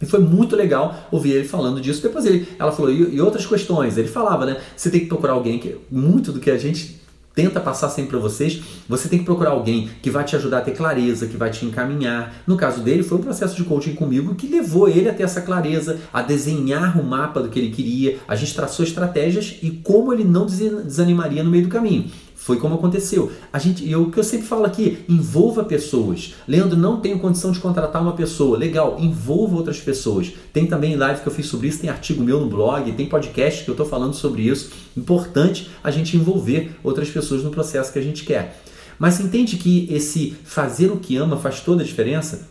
E 0.00 0.06
foi 0.06 0.20
muito 0.20 0.56
legal 0.56 1.08
ouvir 1.10 1.32
ele 1.32 1.46
falando 1.46 1.78
disso. 1.78 2.00
Depois 2.00 2.24
ele, 2.24 2.48
ela 2.58 2.72
falou, 2.72 2.90
e, 2.90 3.16
e 3.16 3.20
outras 3.20 3.44
questões. 3.44 3.98
Ele 3.98 4.08
falava, 4.08 4.46
né? 4.46 4.56
Você 4.74 4.88
tem 4.88 5.00
que 5.00 5.06
procurar 5.06 5.34
alguém 5.34 5.58
que 5.58 5.76
muito 5.90 6.32
do 6.32 6.40
que 6.40 6.50
a 6.50 6.56
gente 6.56 7.02
tenta 7.34 7.60
passar 7.60 7.88
sempre 7.88 8.10
para 8.10 8.18
vocês, 8.18 8.62
você 8.88 9.08
tem 9.08 9.18
que 9.18 9.24
procurar 9.24 9.50
alguém 9.50 9.88
que 10.02 10.10
vai 10.10 10.24
te 10.24 10.36
ajudar 10.36 10.58
a 10.58 10.62
ter 10.62 10.72
clareza, 10.72 11.26
que 11.26 11.36
vai 11.36 11.50
te 11.50 11.64
encaminhar. 11.64 12.34
No 12.46 12.56
caso 12.56 12.80
dele, 12.80 13.02
foi 13.02 13.18
um 13.18 13.22
processo 13.22 13.56
de 13.56 13.64
coaching 13.64 13.94
comigo 13.94 14.34
que 14.34 14.46
levou 14.46 14.88
ele 14.88 15.08
a 15.08 15.14
ter 15.14 15.22
essa 15.22 15.40
clareza, 15.40 16.00
a 16.12 16.22
desenhar 16.22 16.98
o 17.00 17.04
mapa 17.04 17.40
do 17.40 17.48
que 17.48 17.58
ele 17.58 17.70
queria. 17.70 18.18
A 18.26 18.34
gente 18.34 18.54
traçou 18.54 18.84
estratégias 18.84 19.58
e 19.62 19.70
como 19.70 20.12
ele 20.12 20.24
não 20.24 20.46
desanimaria 20.46 21.42
no 21.42 21.50
meio 21.50 21.64
do 21.64 21.70
caminho. 21.70 22.10
Foi 22.42 22.56
como 22.56 22.76
aconteceu. 22.76 23.30
A 23.52 23.58
gente, 23.58 23.88
eu, 23.88 24.04
o 24.04 24.10
que 24.10 24.18
eu 24.18 24.24
sempre 24.24 24.46
falo 24.46 24.64
aqui, 24.64 25.04
envolva 25.06 25.62
pessoas. 25.62 26.34
Leandro, 26.48 26.74
não 26.74 26.98
tenho 26.98 27.18
condição 27.18 27.52
de 27.52 27.60
contratar 27.60 28.00
uma 28.00 28.14
pessoa. 28.14 28.56
Legal, 28.56 28.96
envolva 28.98 29.56
outras 29.56 29.78
pessoas. 29.78 30.32
Tem 30.50 30.66
também 30.66 30.96
live 30.96 31.20
que 31.20 31.26
eu 31.26 31.32
fiz 31.32 31.44
sobre 31.44 31.68
isso, 31.68 31.80
tem 31.80 31.90
artigo 31.90 32.24
meu 32.24 32.40
no 32.40 32.48
blog, 32.48 32.90
tem 32.92 33.04
podcast 33.04 33.62
que 33.62 33.68
eu 33.68 33.74
estou 33.74 33.84
falando 33.84 34.14
sobre 34.14 34.40
isso. 34.40 34.70
Importante 34.96 35.70
a 35.84 35.90
gente 35.90 36.16
envolver 36.16 36.74
outras 36.82 37.10
pessoas 37.10 37.44
no 37.44 37.50
processo 37.50 37.92
que 37.92 37.98
a 37.98 38.02
gente 38.02 38.24
quer. 38.24 38.62
Mas 38.98 39.20
entende 39.20 39.58
que 39.58 39.86
esse 39.90 40.34
fazer 40.42 40.90
o 40.90 40.96
que 40.96 41.18
ama 41.18 41.36
faz 41.36 41.60
toda 41.60 41.82
a 41.82 41.86
diferença? 41.86 42.48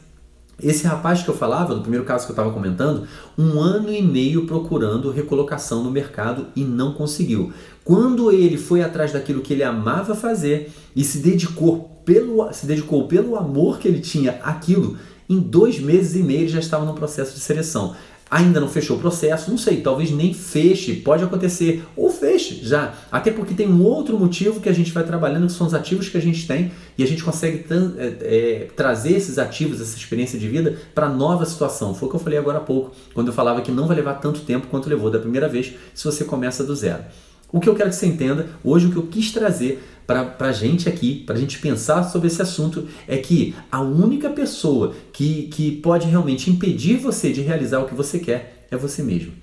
Esse 0.62 0.86
rapaz 0.86 1.24
que 1.24 1.30
eu 1.30 1.36
falava, 1.36 1.74
no 1.74 1.82
primeiro 1.82 2.06
caso 2.06 2.26
que 2.26 2.32
eu 2.32 2.34
estava 2.34 2.52
comentando, 2.52 3.08
um 3.38 3.60
ano 3.60 3.92
e 3.92 4.02
meio 4.02 4.46
procurando 4.46 5.10
recolocação 5.10 5.84
no 5.84 5.90
mercado 5.90 6.48
e 6.56 6.64
não 6.64 6.94
conseguiu. 6.94 7.54
Quando 7.90 8.32
ele 8.32 8.56
foi 8.56 8.84
atrás 8.84 9.12
daquilo 9.12 9.42
que 9.42 9.52
ele 9.52 9.64
amava 9.64 10.14
fazer 10.14 10.72
e 10.96 11.04
se 11.04 11.18
dedicou 11.18 12.04
pelo, 12.06 12.54
se 12.54 12.68
dedicou 12.68 13.08
pelo 13.08 13.36
amor 13.36 13.80
que 13.80 13.88
ele 13.88 14.00
tinha 14.00 14.34
àquilo, 14.44 14.96
em 15.28 15.40
dois 15.40 15.80
meses 15.80 16.16
e 16.16 16.22
meio 16.22 16.42
ele 16.42 16.50
já 16.50 16.60
estava 16.60 16.86
no 16.86 16.94
processo 16.94 17.34
de 17.34 17.40
seleção. 17.40 17.96
Ainda 18.30 18.60
não 18.60 18.70
fechou 18.70 18.98
o 18.98 19.00
processo, 19.00 19.50
não 19.50 19.58
sei, 19.58 19.82
talvez 19.82 20.12
nem 20.12 20.36
feche, 20.36 20.98
pode 20.98 21.24
acontecer, 21.24 21.84
ou 21.96 22.12
feche 22.12 22.64
já. 22.64 22.94
Até 23.12 23.32
porque 23.32 23.56
tem 23.56 23.68
um 23.68 23.84
outro 23.84 24.20
motivo 24.20 24.60
que 24.60 24.70
a 24.70 24.74
gente 24.74 24.92
vai 24.92 25.04
trabalhando, 25.04 25.48
que 25.48 25.54
são 25.54 25.66
os 25.66 25.74
ativos 25.74 26.10
que 26.10 26.18
a 26.18 26.22
gente 26.22 26.46
tem, 26.46 26.72
e 26.96 27.02
a 27.02 27.08
gente 27.08 27.24
consegue 27.24 27.66
é, 27.98 28.06
é, 28.22 28.68
trazer 28.76 29.14
esses 29.14 29.40
ativos, 29.40 29.82
essa 29.82 29.98
experiência 29.98 30.38
de 30.38 30.48
vida, 30.48 30.78
para 30.94 31.10
nova 31.10 31.44
situação. 31.44 31.96
Foi 31.96 32.08
o 32.08 32.12
que 32.12 32.18
eu 32.18 32.22
falei 32.22 32.38
agora 32.38 32.60
há 32.60 32.62
pouco, 32.62 32.92
quando 33.16 33.30
eu 33.30 33.34
falava 33.34 33.62
que 33.62 33.72
não 33.72 33.88
vai 33.88 33.96
levar 33.96 34.14
tanto 34.14 34.42
tempo 34.42 34.68
quanto 34.68 34.88
levou 34.88 35.10
da 35.10 35.18
primeira 35.18 35.50
vez, 35.50 35.74
se 35.96 36.06
você 36.06 36.24
começa 36.24 36.64
do 36.64 36.76
zero. 36.76 37.04
O 37.52 37.60
que 37.60 37.68
eu 37.68 37.76
quero 37.76 37.90
que 37.90 37.96
você 37.96 38.06
entenda, 38.06 38.48
hoje 38.64 38.88
o 38.88 38.92
que 38.92 38.98
eu 38.98 39.08
quis 39.08 39.32
trazer 39.32 39.84
para 40.06 40.36
a 40.40 40.52
gente 40.52 40.90
aqui, 40.90 41.24
para 41.24 41.36
a 41.36 41.40
gente 41.40 41.60
pensar 41.60 42.04
sobre 42.04 42.28
esse 42.28 42.42
assunto, 42.42 42.88
é 43.08 43.18
que 43.18 43.56
a 43.72 43.80
única 43.82 44.30
pessoa 44.30 44.96
que, 45.14 45.44
que 45.48 45.72
pode 45.78 46.08
realmente 46.08 46.50
impedir 46.50 46.98
você 46.98 47.32
de 47.32 47.42
realizar 47.42 47.80
o 47.80 47.86
que 47.86 47.94
você 47.94 48.18
quer 48.20 48.68
é 48.72 48.78
você 48.78 49.04
mesmo. 49.04 49.34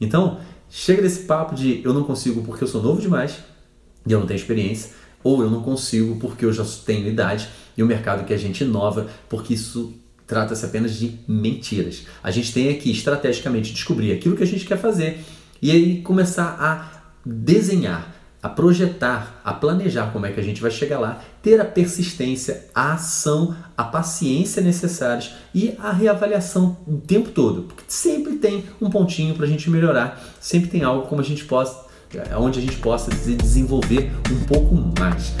Então, 0.00 0.40
chega 0.70 1.02
desse 1.02 1.20
papo 1.20 1.54
de 1.54 1.82
eu 1.84 1.92
não 1.92 2.04
consigo 2.04 2.42
porque 2.42 2.64
eu 2.64 2.68
sou 2.68 2.82
novo 2.82 3.00
demais 3.00 3.38
e 4.06 4.12
eu 4.12 4.20
não 4.20 4.26
tenho 4.26 4.36
experiência, 4.36 4.92
ou 5.22 5.42
eu 5.42 5.50
não 5.50 5.62
consigo 5.62 6.16
porque 6.16 6.44
eu 6.44 6.52
já 6.52 6.64
tenho 6.84 7.08
idade 7.08 7.48
e 7.76 7.82
o 7.82 7.86
mercado 7.86 8.24
que 8.24 8.32
a 8.32 8.38
gente 8.38 8.62
inova, 8.64 9.08
porque 9.28 9.54
isso 9.54 9.94
trata-se 10.26 10.64
apenas 10.64 10.94
de 10.96 11.18
mentiras. 11.28 12.06
A 12.22 12.30
gente 12.30 12.52
tem 12.52 12.70
aqui 12.70 12.90
estrategicamente 12.90 13.72
descobrir 13.72 14.12
aquilo 14.12 14.36
que 14.36 14.42
a 14.42 14.46
gente 14.46 14.64
quer 14.64 14.78
fazer 14.78 15.22
e 15.60 15.70
aí 15.70 16.02
começar 16.02 16.56
a 16.58 16.93
desenhar, 17.24 18.14
a 18.42 18.48
projetar, 18.48 19.40
a 19.42 19.54
planejar 19.54 20.12
como 20.12 20.26
é 20.26 20.32
que 20.32 20.38
a 20.38 20.42
gente 20.42 20.60
vai 20.60 20.70
chegar 20.70 20.98
lá, 20.98 21.22
ter 21.42 21.58
a 21.60 21.64
persistência, 21.64 22.66
a 22.74 22.92
ação, 22.92 23.56
a 23.74 23.84
paciência 23.84 24.62
necessárias 24.62 25.32
e 25.54 25.74
a 25.78 25.90
reavaliação 25.90 26.76
o 26.86 26.98
tempo 26.98 27.30
todo, 27.30 27.62
porque 27.62 27.84
sempre 27.88 28.34
tem 28.34 28.64
um 28.80 28.90
pontinho 28.90 29.34
para 29.34 29.46
a 29.46 29.48
gente 29.48 29.70
melhorar, 29.70 30.22
sempre 30.40 30.68
tem 30.68 30.82
algo 30.82 31.06
como 31.06 31.22
a 31.22 31.24
gente 31.24 31.44
possa, 31.46 31.86
onde 32.38 32.58
a 32.58 32.62
gente 32.62 32.76
possa 32.76 33.10
desenvolver 33.10 34.12
um 34.30 34.44
pouco 34.44 34.74
mais. 35.00 35.32